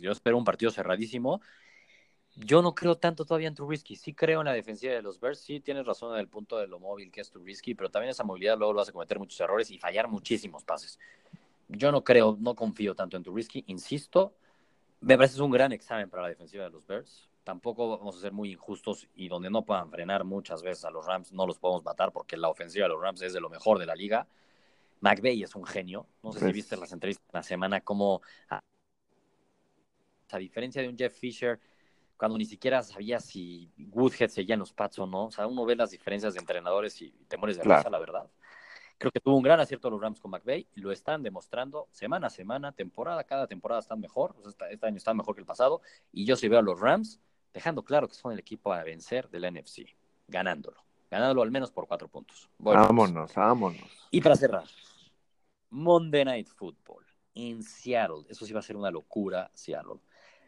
Yo 0.00 0.12
espero 0.12 0.38
un 0.38 0.44
partido 0.44 0.70
cerradísimo. 0.70 1.40
Yo 2.36 2.62
no 2.62 2.74
creo 2.74 2.96
tanto 2.96 3.24
todavía 3.24 3.48
en 3.48 3.54
Trubisky. 3.54 3.96
Sí 3.96 4.14
creo 4.14 4.40
en 4.40 4.46
la 4.46 4.52
defensiva 4.52 4.92
de 4.94 5.02
los 5.02 5.20
Bears. 5.20 5.40
Sí 5.40 5.60
tienes 5.60 5.84
razón 5.84 6.14
en 6.14 6.20
el 6.20 6.28
punto 6.28 6.56
de 6.56 6.66
lo 6.68 6.78
móvil 6.78 7.10
que 7.10 7.20
es 7.20 7.30
Trubisky, 7.30 7.74
pero 7.74 7.90
también 7.90 8.10
esa 8.10 8.24
movilidad 8.24 8.56
luego 8.56 8.72
lo 8.72 8.80
hace 8.80 8.92
cometer 8.92 9.18
muchos 9.18 9.38
errores 9.40 9.70
y 9.70 9.78
fallar 9.78 10.08
muchísimos 10.08 10.64
pases. 10.64 10.98
Yo 11.68 11.92
no 11.92 12.02
creo, 12.02 12.36
no 12.40 12.54
confío 12.54 12.94
tanto 12.94 13.16
en 13.16 13.22
Trubisky. 13.24 13.64
Insisto, 13.66 14.34
me 15.00 15.16
parece 15.16 15.34
es 15.34 15.40
un 15.40 15.50
gran 15.50 15.72
examen 15.72 16.08
para 16.08 16.22
la 16.22 16.28
defensiva 16.28 16.64
de 16.64 16.70
los 16.70 16.86
Bears. 16.86 17.28
Tampoco 17.48 17.96
vamos 17.96 18.14
a 18.14 18.20
ser 18.20 18.32
muy 18.32 18.52
injustos 18.52 19.08
y 19.14 19.26
donde 19.26 19.48
no 19.48 19.64
puedan 19.64 19.90
frenar 19.90 20.22
muchas 20.22 20.62
veces 20.62 20.84
a 20.84 20.90
los 20.90 21.06
Rams, 21.06 21.32
no 21.32 21.46
los 21.46 21.58
podemos 21.58 21.82
matar 21.82 22.12
porque 22.12 22.36
la 22.36 22.50
ofensiva 22.50 22.84
de 22.84 22.90
los 22.90 23.00
Rams 23.00 23.22
es 23.22 23.32
de 23.32 23.40
lo 23.40 23.48
mejor 23.48 23.78
de 23.78 23.86
la 23.86 23.94
liga. 23.94 24.28
McVeigh 25.00 25.44
es 25.44 25.54
un 25.54 25.64
genio. 25.64 26.06
No 26.22 26.30
sé 26.30 26.40
si 26.40 26.52
viste 26.52 26.76
las 26.76 26.92
entrevistas 26.92 27.26
de 27.26 27.38
la 27.38 27.42
semana, 27.42 27.80
como 27.80 28.20
a, 28.50 28.60
a 30.30 30.36
diferencia 30.36 30.82
de 30.82 30.90
un 30.90 30.98
Jeff 30.98 31.18
Fisher, 31.18 31.58
cuando 32.18 32.36
ni 32.36 32.44
siquiera 32.44 32.82
sabía 32.82 33.18
si 33.18 33.72
Woodhead 33.78 34.28
seguía 34.28 34.52
en 34.52 34.60
los 34.60 34.74
Pats 34.74 34.98
o 34.98 35.06
no. 35.06 35.28
O 35.28 35.30
sea, 35.30 35.46
uno 35.46 35.64
ve 35.64 35.74
las 35.74 35.90
diferencias 35.90 36.34
de 36.34 36.40
entrenadores 36.40 37.00
y 37.00 37.12
temores 37.28 37.56
de 37.56 37.62
claro. 37.62 37.88
la 37.88 37.98
verdad. 37.98 38.30
Creo 38.98 39.10
que 39.10 39.20
tuvo 39.20 39.38
un 39.38 39.42
gran 39.42 39.58
acierto 39.58 39.88
los 39.88 40.02
Rams 40.02 40.20
con 40.20 40.32
McVay 40.32 40.66
y 40.74 40.82
lo 40.82 40.92
están 40.92 41.22
demostrando 41.22 41.88
semana 41.92 42.26
a 42.26 42.30
semana, 42.30 42.72
temporada, 42.72 43.24
cada 43.24 43.46
temporada 43.46 43.80
están 43.80 44.00
mejor. 44.00 44.36
O 44.36 44.50
sea, 44.50 44.68
este 44.68 44.86
año 44.86 44.98
están 44.98 45.16
mejor 45.16 45.34
que 45.34 45.40
el 45.40 45.46
pasado. 45.46 45.80
Y 46.12 46.26
yo 46.26 46.36
sí 46.36 46.46
veo 46.46 46.58
a 46.58 46.62
los 46.62 46.78
Rams 46.78 47.22
dejando 47.52 47.84
claro 47.84 48.08
que 48.08 48.14
son 48.14 48.32
el 48.32 48.38
equipo 48.38 48.72
a 48.72 48.82
vencer 48.82 49.28
del 49.28 49.44
NFC, 49.44 49.86
ganándolo. 50.26 50.84
Ganándolo 51.10 51.42
al 51.42 51.50
menos 51.50 51.70
por 51.70 51.86
cuatro 51.86 52.08
puntos. 52.08 52.50
vámonos, 52.58 53.34
vámonos. 53.34 54.08
Y 54.10 54.20
para 54.20 54.36
cerrar, 54.36 54.64
Monday 55.70 56.24
Night 56.24 56.48
Football 56.48 57.04
en 57.34 57.62
Seattle. 57.62 58.24
Eso 58.28 58.44
sí 58.44 58.52
va 58.52 58.60
a 58.60 58.62
ser 58.62 58.76
una 58.76 58.90
locura, 58.90 59.50
Seattle. 59.54 60.00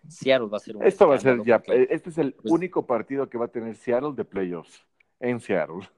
Seattle 0.09 0.49
va 0.49 0.57
a 0.57 0.61
ser 0.61 0.77
un 0.77 0.85
Esto 0.85 1.09
va 1.09 1.17
a 1.17 1.19
ser 1.19 1.43
ya, 1.45 1.63
este 1.67 2.11
es 2.11 2.19
el 2.19 2.33
pues 2.35 2.53
único 2.53 2.87
partido 2.87 3.29
que 3.29 3.39
va 3.39 3.47
a 3.47 3.49
tener 3.49 3.77
Seattle 3.77 4.13
de 4.15 4.25
playoffs 4.25 4.85
en 5.21 5.41
Seattle. 5.41 5.89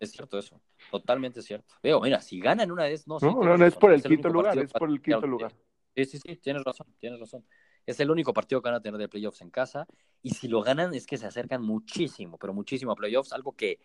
Es 0.00 0.10
cierto 0.12 0.38
eso, 0.38 0.60
totalmente 0.90 1.40
cierto. 1.40 1.74
Veo, 1.82 2.00
mira, 2.00 2.20
si 2.20 2.38
ganan 2.38 2.70
una 2.70 2.82
vez, 2.82 3.06
no. 3.08 3.18
No, 3.20 3.42
no, 3.42 3.56
no 3.56 3.64
es 3.64 3.74
por 3.74 3.92
el, 3.92 4.02
quinto 4.02 4.28
lugar, 4.28 4.58
es 4.58 4.72
por 4.72 4.90
el 4.90 5.00
quinto 5.00 5.26
lugar. 5.26 5.54
Sí, 5.96 6.04
sí, 6.04 6.18
sí, 6.18 6.36
tienes 6.36 6.62
razón, 6.62 6.88
tienes 6.98 7.20
razón. 7.20 7.44
Es 7.86 8.00
el 8.00 8.10
único 8.10 8.32
partido 8.32 8.62
que 8.62 8.68
van 8.68 8.76
a 8.76 8.82
tener 8.82 8.98
de 8.98 9.08
playoffs 9.08 9.40
en 9.40 9.50
casa. 9.50 9.86
Y 10.22 10.30
si 10.30 10.48
lo 10.48 10.62
ganan, 10.62 10.94
es 10.94 11.06
que 11.06 11.16
se 11.16 11.26
acercan 11.26 11.62
muchísimo, 11.62 12.38
pero 12.38 12.54
muchísimo 12.54 12.92
a 12.92 12.96
playoffs. 12.96 13.32
Algo 13.32 13.52
que 13.52 13.78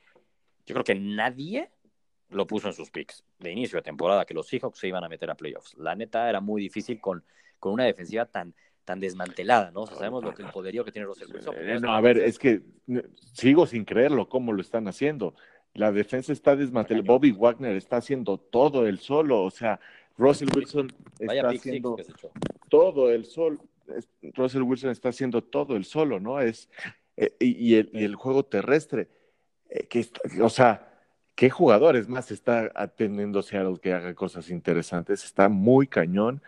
yo 0.66 0.74
creo 0.74 0.84
que 0.84 0.96
nadie 0.96 1.72
lo 2.30 2.46
puso 2.46 2.68
en 2.68 2.74
sus 2.74 2.92
picks 2.92 3.24
de 3.40 3.52
inicio 3.52 3.78
de 3.78 3.82
temporada, 3.82 4.26
que 4.26 4.34
los 4.34 4.48
Seahawks 4.48 4.80
se 4.80 4.88
iban 4.88 5.04
a 5.04 5.10
meter 5.10 5.30
a 5.32 5.36
playoffs. 5.36 5.76
La 5.78 5.96
neta 5.96 6.30
era 6.30 6.40
muy 6.42 6.62
difícil 6.62 7.02
con 7.02 7.24
con 7.60 7.74
una 7.74 7.84
defensiva 7.84 8.26
tan, 8.26 8.56
tan 8.86 9.00
desmantelada, 9.00 9.72
¿no? 9.72 9.82
O 9.82 9.88
sea, 9.88 9.98
sabemos 9.98 10.24
lo 10.24 10.34
que 10.34 10.42
el 10.44 10.50
poderío 10.50 10.84
que 10.84 10.92
tiene 10.92 11.06
Russell 11.06 11.32
Wilson. 11.32 11.56
Eh, 11.58 11.80
no, 11.80 11.94
a 11.94 12.02
ver, 12.02 12.18
es 12.18 12.40
que 12.40 12.62
sigo 13.34 13.68
sin 13.68 13.86
creerlo 13.86 14.30
cómo 14.30 14.54
lo 14.54 14.62
están 14.62 14.88
haciendo. 14.88 15.36
La 15.76 15.92
defensa 15.92 16.34
está 16.34 16.56
desmantelada. 16.56 17.06
Bobby 17.06 17.32
Wagner 17.32 17.76
está 17.76 17.98
haciendo 17.98 18.38
todo 18.38 18.88
el 18.88 19.00
solo. 19.00 19.44
O 19.44 19.52
sea, 19.52 19.80
Russell 20.18 20.50
Wilson 20.56 20.92
está 21.20 21.50
haciendo 21.50 21.96
todo 22.70 23.12
el 23.12 23.26
solo. 23.26 23.60
Russell 24.34 24.62
Wilson 24.62 24.90
está 24.90 25.10
haciendo 25.10 25.44
todo 25.44 25.76
el 25.76 25.86
solo, 25.86 26.20
¿no? 26.20 26.40
Es, 26.40 26.70
eh, 27.18 27.36
y, 27.40 27.76
el, 27.76 27.90
y, 27.94 28.04
el, 28.04 28.16
juego 28.16 28.44
terrestre. 28.46 29.10
Eh, 29.70 29.88
que, 29.88 30.08
o 30.42 30.50
sea, 30.50 30.94
¿qué 31.36 31.50
jugadores 31.50 32.08
más 32.08 32.32
está 32.32 32.72
atendiendo 32.76 33.42
Seattle 33.42 33.80
que 33.82 33.94
haga 33.94 34.14
cosas 34.16 34.50
interesantes? 34.50 35.24
Está 35.24 35.50
muy 35.50 35.88
cañón. 35.88 36.42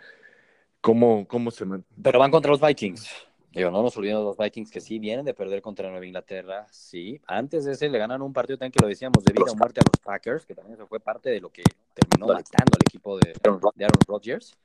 ¿Cómo, 0.80 1.28
cómo 1.28 1.52
se 1.52 1.66
Pero 2.02 2.20
van 2.20 2.32
contra 2.32 2.50
los 2.50 2.60
Vikings. 2.60 3.08
Digo, 3.52 3.70
no 3.70 3.84
nos 3.84 3.96
olvidemos 3.98 4.22
de 4.22 4.26
los 4.28 4.38
Vikings 4.38 4.72
que 4.72 4.80
sí 4.80 4.98
vienen 4.98 5.26
de 5.26 5.34
perder 5.34 5.62
contra 5.62 5.90
Nueva 5.90 6.06
Inglaterra, 6.06 6.66
sí. 6.72 7.20
Antes 7.28 7.66
de 7.66 7.74
ese 7.74 7.90
le 7.90 7.98
ganan 8.00 8.22
un 8.22 8.32
partido 8.32 8.58
también 8.58 8.72
que 8.72 8.82
lo 8.82 8.88
decíamos 8.88 9.24
de 9.26 9.34
vida 9.34 9.52
o 9.52 9.56
muerte 9.56 9.82
a 9.82 9.84
los 9.86 10.00
Packers, 10.00 10.46
que 10.46 10.56
también 10.56 10.76
eso 10.76 10.88
fue 10.88 11.02
parte 11.02 11.30
de 11.30 11.42
lo 11.42 11.50
que 11.50 11.62
terminó 11.94 12.28
matando 12.28 12.72
al 12.74 12.82
equipo 12.88 13.18
de, 13.18 13.34
de 13.34 13.86
Aaron 13.86 14.00
Rodgers. 14.08 14.58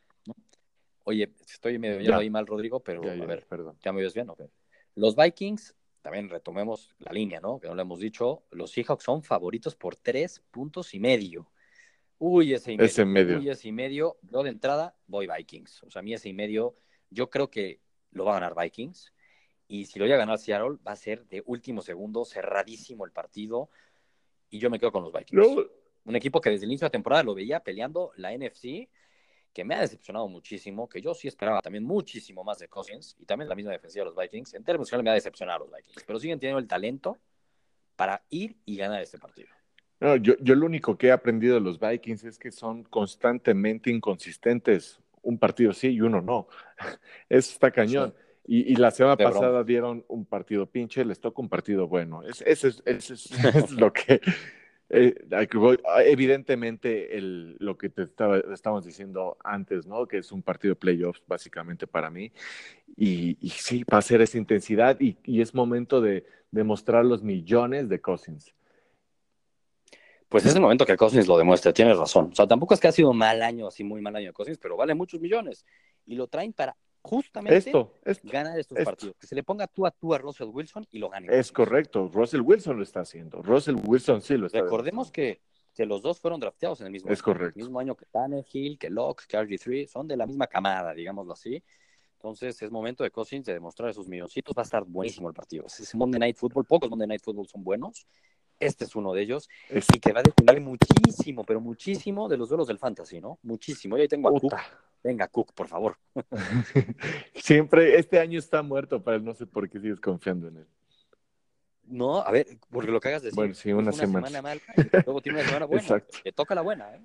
Oye, 1.09 1.33
estoy 1.49 1.79
medio 1.79 2.01
ya. 2.01 2.17
ahí 2.17 2.29
mal, 2.29 2.49
Rodrigo, 2.49 2.81
pero 2.81 3.01
a 3.09 3.27
ver, 3.27 3.47
perdón. 3.47 3.79
¿ya 3.81 3.93
me 3.93 4.01
oyes 4.01 4.13
bien? 4.13 4.29
Okay. 4.29 4.49
Los 4.97 5.15
Vikings, 5.15 5.77
también 6.03 6.29
retomemos 6.29 6.97
la 6.99 7.13
línea, 7.13 7.39
¿no? 7.39 7.61
Que 7.61 7.69
no 7.69 7.77
lo 7.77 7.83
hemos 7.83 8.01
dicho, 8.01 8.43
los 8.51 8.73
Seahawks 8.73 9.05
son 9.05 9.23
favoritos 9.23 9.77
por 9.77 9.95
tres 9.95 10.43
puntos 10.51 10.95
y 10.95 10.99
medio. 10.99 11.49
Uy, 12.19 12.55
ese 12.55 12.73
y 12.73 12.77
medio. 12.77 12.87
Ese 12.87 13.05
medio. 13.05 13.39
Uy, 13.39 13.49
ese 13.49 13.69
y 13.69 13.73
medio. 13.73 14.19
Yo 14.23 14.43
de 14.43 14.51
entrada 14.51 14.97
voy 15.07 15.29
Vikings. 15.29 15.85
O 15.85 15.91
sea, 15.93 16.01
a 16.01 16.03
mí 16.03 16.13
ese 16.13 16.29
y 16.29 16.33
medio, 16.33 16.75
yo 17.09 17.31
creo 17.31 17.51
que 17.51 17.81
lo 18.11 18.25
va 18.25 18.33
a 18.33 18.41
ganar 18.41 18.61
Vikings. 18.61 19.13
Y 19.69 19.85
si 19.85 20.01
lo 20.01 20.07
llega 20.07 20.17
a 20.17 20.21
ganar 20.27 20.39
Seattle, 20.39 20.79
va 20.85 20.91
a 20.91 20.97
ser 20.97 21.25
de 21.29 21.41
último 21.47 21.83
segundo, 21.83 22.25
cerradísimo 22.25 23.05
el 23.05 23.13
partido. 23.13 23.71
Y 24.51 24.59
yo 24.59 24.71
me 24.71 24.81
quedo 24.81 24.91
con 24.91 25.05
los 25.05 25.13
Vikings. 25.13 25.69
Un 26.05 26.17
equipo 26.17 26.41
que 26.41 26.51
desde 26.51 26.65
el 26.65 26.73
inicio 26.73 26.87
de 26.87 26.89
la 26.89 26.93
temporada 26.93 27.23
lo 27.23 27.35
veía 27.35 27.61
peleando 27.61 28.11
la 28.17 28.33
NFC, 28.33 28.89
que 29.57 29.65
me 29.65 29.75
ha 29.75 29.81
decepcionado 29.81 30.29
muchísimo, 30.29 30.87
que 30.87 31.01
yo 31.01 31.15
sí 31.15 31.29
esperaba 31.29 31.63
también 31.63 31.83
muchísimo 31.83 32.45
más 32.45 32.59
de 32.59 32.69
Cousins 32.69 33.17
y 33.19 33.25
también 33.25 33.49
la 33.49 33.55
misma 33.55 33.73
defensiva 33.73 34.05
de 34.05 34.11
los 34.11 34.15
Vikings. 34.15 34.53
En 34.53 34.63
términos 34.63 34.91
generales 34.91 35.05
me 35.05 35.11
ha 35.13 35.15
decepcionado 35.15 35.61
los 35.61 35.71
Vikings, 35.75 36.05
pero 36.07 36.21
siguen 36.21 36.39
teniendo 36.39 36.59
el 36.59 36.69
talento 36.69 37.17
para 37.97 38.23
ir 38.29 38.59
y 38.67 38.77
ganar 38.77 39.01
este 39.01 39.17
partido. 39.17 39.49
No, 39.99 40.17
yo, 40.17 40.35
yo 40.43 40.55
lo 40.55 40.67
único 40.67 40.99
que 40.99 41.07
he 41.07 41.11
aprendido 41.11 41.55
de 41.55 41.63
los 41.63 41.81
Vikings 41.81 42.25
es 42.25 42.39
que 42.39 42.53
son 42.53 42.85
constantemente 42.85 43.89
inconsistentes. 43.89 45.01
Un 45.23 45.39
partido 45.39 45.73
sí 45.73 45.89
y 45.89 46.03
uno 46.03 46.21
no. 46.21 46.49
Eso 47.31 47.53
está 47.53 47.71
cañón. 47.71 48.13
Y, 48.45 48.75
y, 48.75 48.77
la 48.77 48.91
semana 48.91 49.17
pasada 49.17 49.65
dieron 49.65 50.05
un 50.07 50.27
partido 50.27 50.67
pinche, 50.67 51.03
les 51.03 51.19
toca 51.19 51.41
un 51.41 51.49
partido 51.49 51.89
bueno. 51.89 52.23
Es, 52.25 52.43
eso 52.43 52.69
es, 52.69 52.83
es, 52.85 53.11
es, 53.55 53.71
lo 53.71 53.91
que... 53.91 54.21
Eh, 54.89 55.15
evidentemente, 56.05 57.19
el, 57.19 57.57
lo 57.59 57.77
que 57.77 57.89
te 57.89 58.03
estábamos 58.03 58.85
diciendo 58.85 59.37
antes, 59.43 59.87
¿no? 59.87 60.07
Que 60.07 60.19
es 60.19 60.31
un 60.31 60.43
partido 60.43 60.75
de 60.75 60.81
playoffs, 60.81 61.23
básicamente, 61.27 61.87
para 61.87 62.11
mí. 62.11 62.33
Y, 62.97 63.37
sí, 63.51 63.85
va 63.93 63.99
a 63.99 64.03
ser 64.03 64.21
esa 64.23 64.39
intensidad 64.39 64.99
y, 65.01 65.17
es 65.41 65.55
momento 65.55 66.01
de 66.01 66.25
demostrar 66.51 67.05
los 67.05 67.23
millones 67.23 67.89
de 67.89 68.01
Cousins 68.01 68.53
pues 70.29 70.45
es 70.45 70.57
el 70.57 70.61
momento 70.61 70.85
que 70.85 70.97
Cousins 70.97 71.29
lo 71.29 71.39
demuestra, 71.39 71.73
tienes 71.73 71.97
razón. 71.97 72.31
O 72.33 72.35
sea, 72.35 72.49
tampoco 72.49 72.75
es 72.75 72.81
que 72.81 72.89
ha 72.89 72.93
sido 72.93 73.11
un 73.11 73.17
mal 73.17 73.41
año, 73.43 73.69
así 73.69 73.85
muy 73.85 74.01
mal 74.03 74.17
año 74.17 74.27
de 74.27 74.33
Cousins, 74.33 74.59
pero 74.59 74.77
vale 74.77 74.93
muchos 74.93 75.21
millones. 75.21 75.65
Y 76.05 76.17
lo 76.17 76.27
traen 76.27 76.53
para 76.53 76.77
justamente 77.07 77.57
esto, 77.57 77.93
ganar 78.25 78.59
estos 78.59 78.79
partidos. 78.85 79.17
Que 79.19 79.27
se 79.27 79.35
le 79.35 79.43
ponga 79.43 79.67
tú 79.67 79.87
a 79.87 79.91
tú 79.91 80.15
a 80.15 80.19
Russell 80.19 80.49
Wilson 80.49 80.87
y 80.91 80.99
lo 80.99 81.09
gane. 81.09 81.29
Es 81.31 81.53
correcto, 81.53 82.11
Russell 82.13 82.41
Wilson 82.41 82.77
lo 82.77 82.83
está 82.83 83.01
haciendo. 83.01 83.43
Russell 83.43 83.77
Wilson 83.85 84.21
sí 84.21 84.37
lo 84.37 84.47
está 84.47 84.61
Recordemos 84.61 85.11
que, 85.11 85.41
que, 85.75 85.87
los 85.87 86.03
dos 86.03 86.21
fueron 86.21 86.41
drafteados 86.41 86.81
en 86.81 86.87
el 86.87 86.93
mismo 86.93 87.11
es 87.11 87.19
año. 87.19 87.25
correcto. 87.25 87.59
El 87.59 87.65
mismo 87.65 87.81
año 87.81 87.95
que 87.95 88.07
Tannehill, 88.07 88.79
que 88.79 88.91
Locke, 88.91 89.25
que 89.27 89.39
RG3, 89.39 89.87
son 89.87 90.07
de 90.07 90.17
la 90.17 90.27
misma 90.27 90.47
camada, 90.47 90.93
digámoslo 90.95 91.33
así. 91.33 91.63
Entonces 92.15 92.61
es 92.63 92.71
momento 92.71 93.05
de 93.05 93.11
Cousins 93.11 93.45
de 93.45 93.53
demostrar 93.53 93.91
esos 93.91 94.09
milloncitos. 94.09 94.55
Va 94.57 94.63
a 94.63 94.65
estar 94.65 94.85
buenísimo 94.85 95.29
el 95.29 95.35
partido. 95.35 95.67
Es 95.67 95.95
Monday 95.95 96.19
Night 96.19 96.37
Football. 96.37 96.65
Pocos 96.65 96.91
Monday 96.91 97.07
Night 97.07 97.23
Football 97.23 97.47
son 97.47 97.63
buenos 97.63 98.07
este 98.59 98.85
es 98.85 98.97
uno 98.97 99.13
de 99.13 99.23
ellos, 99.23 99.49
y 99.71 100.01
que 100.01 100.13
va 100.13 100.21
a 100.21 100.23
depender 100.23 100.61
muchísimo, 100.61 101.45
pero 101.45 101.61
muchísimo 101.61 102.29
de 102.29 102.37
los 102.37 102.49
duelos 102.49 102.69
del 102.69 102.79
fantasy, 102.79 103.21
¿no? 103.21 103.39
Muchísimo. 103.43 103.99
Y 103.99 104.03
ahí 104.03 104.09
tengo 104.09 104.29
a 104.29 104.41
Cook. 104.41 104.55
Venga, 105.03 105.29
Cook, 105.29 105.53
por 105.55 105.69
favor. 105.69 105.97
Siempre, 107.35 107.99
este 107.99 108.19
año 108.19 108.39
está 108.39 108.63
muerto 108.63 109.03
para 109.03 109.17
él, 109.17 109.25
no 109.25 109.35
sé 109.35 109.47
por 109.47 109.69
qué 109.69 109.79
sigues 109.79 110.01
confiando 110.01 110.49
en 110.49 110.59
él. 110.59 110.67
No, 111.85 112.19
a 112.19 112.31
ver, 112.33 112.47
porque 112.71 112.91
lo 112.91 113.01
que 113.01 113.09
hagas 113.09 113.23
decir. 113.23 113.37
Bueno, 113.37 113.55
sí, 113.55 113.73
una, 113.73 113.93
semana. 113.93 114.43
mala, 114.43 114.61
luego 115.05 115.21
tiene 115.21 115.39
una 115.39 115.47
semana 115.47 115.67
buena. 115.67 115.83
Exacto. 115.83 116.19
Le 116.25 116.33
toca 116.33 116.55
la 116.55 116.63
buena, 116.63 116.95
¿eh? 116.95 117.01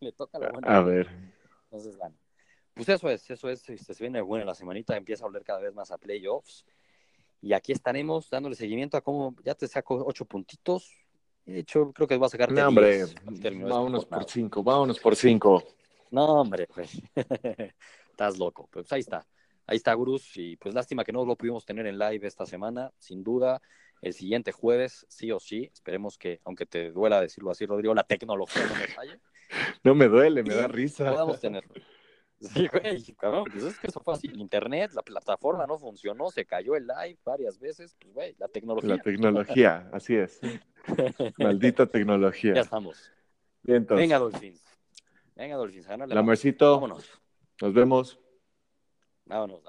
Le 0.00 0.12
toca 0.12 0.38
la 0.38 0.50
buena. 0.50 0.68
A 0.68 0.80
ver. 0.82 1.08
Entonces, 1.64 1.96
bueno. 1.96 2.14
Pues 2.74 2.88
eso 2.88 3.10
es, 3.10 3.28
eso 3.28 3.48
es, 3.50 3.60
se 3.62 3.94
viene 3.98 4.20
buena 4.20 4.44
la 4.44 4.54
semanita, 4.54 4.96
empieza 4.96 5.24
a 5.24 5.26
oler 5.26 5.42
cada 5.42 5.60
vez 5.60 5.74
más 5.74 5.90
a 5.90 5.98
playoffs. 5.98 6.64
Y 7.42 7.52
aquí 7.52 7.72
estaremos 7.72 8.30
dándole 8.30 8.54
seguimiento 8.54 8.96
a 8.96 9.00
cómo 9.00 9.34
ya 9.44 9.54
te 9.54 9.66
saco 9.66 10.02
ocho 10.06 10.24
puntitos. 10.24 10.90
De 11.44 11.58
hecho, 11.58 11.92
creo 11.92 12.06
que 12.06 12.16
voy 12.16 12.26
a 12.26 12.28
sacarte. 12.28 12.54
No, 12.54 12.68
hombre, 12.68 13.04
vámonos 13.64 14.06
por 14.06 14.24
cinco, 14.24 14.62
vámonos 14.62 14.98
por 15.00 15.16
cinco. 15.16 15.64
No, 16.10 16.40
hombre, 16.40 16.66
pues. 16.66 17.00
Estás 18.10 18.38
loco. 18.38 18.68
Pues 18.70 18.92
ahí 18.92 19.00
está. 19.00 19.26
Ahí 19.66 19.76
está, 19.76 19.94
Gurus. 19.94 20.36
Y 20.36 20.56
pues 20.56 20.74
lástima 20.74 21.04
que 21.04 21.12
no 21.12 21.24
lo 21.24 21.36
pudimos 21.36 21.64
tener 21.64 21.86
en 21.86 21.98
live 21.98 22.26
esta 22.26 22.46
semana. 22.46 22.92
Sin 22.98 23.22
duda, 23.22 23.62
el 24.02 24.12
siguiente 24.12 24.52
jueves, 24.52 25.06
sí 25.08 25.30
o 25.30 25.40
sí. 25.40 25.70
Esperemos 25.72 26.18
que, 26.18 26.40
aunque 26.44 26.66
te 26.66 26.90
duela 26.90 27.20
decirlo 27.20 27.50
así, 27.50 27.66
Rodrigo, 27.66 27.94
la 27.94 28.04
tecnología 28.04 28.66
no 28.66 28.74
me 28.74 28.86
falle. 28.88 29.20
No 29.82 29.94
me 29.94 30.08
duele, 30.08 30.42
me 30.42 30.54
da 30.54 30.68
risa. 30.68 31.10
Podamos 31.10 31.40
tenerlo. 31.40 31.74
Sí, 32.40 32.68
güey, 32.68 33.02
cabrón, 33.18 33.44
pues 33.52 33.64
es 33.64 33.78
que 33.78 33.88
eso 33.88 34.00
fue 34.00 34.14
así. 34.14 34.28
El 34.28 34.40
internet, 34.40 34.92
la 34.94 35.02
plataforma 35.02 35.66
no 35.66 35.78
funcionó, 35.78 36.30
se 36.30 36.46
cayó 36.46 36.74
el 36.74 36.86
live 36.86 37.18
varias 37.22 37.58
veces. 37.58 37.94
Pues, 38.00 38.14
güey, 38.14 38.34
la 38.38 38.48
tecnología. 38.48 38.96
La 38.96 39.02
tecnología, 39.02 39.90
así 39.92 40.16
es. 40.16 40.40
Maldita 41.38 41.86
tecnología. 41.86 42.54
Ya 42.54 42.62
estamos. 42.62 43.12
Bien, 43.62 43.78
entonces. 43.78 44.02
Venga, 44.02 44.18
Dolphins. 44.18 44.69
Venga, 45.40 45.56
Dolphins. 45.56 45.88
La 45.88 46.22
Vámonos. 46.74 47.18
Nos 47.62 47.72
vemos. 47.72 48.18
Vámonos. 49.24 49.62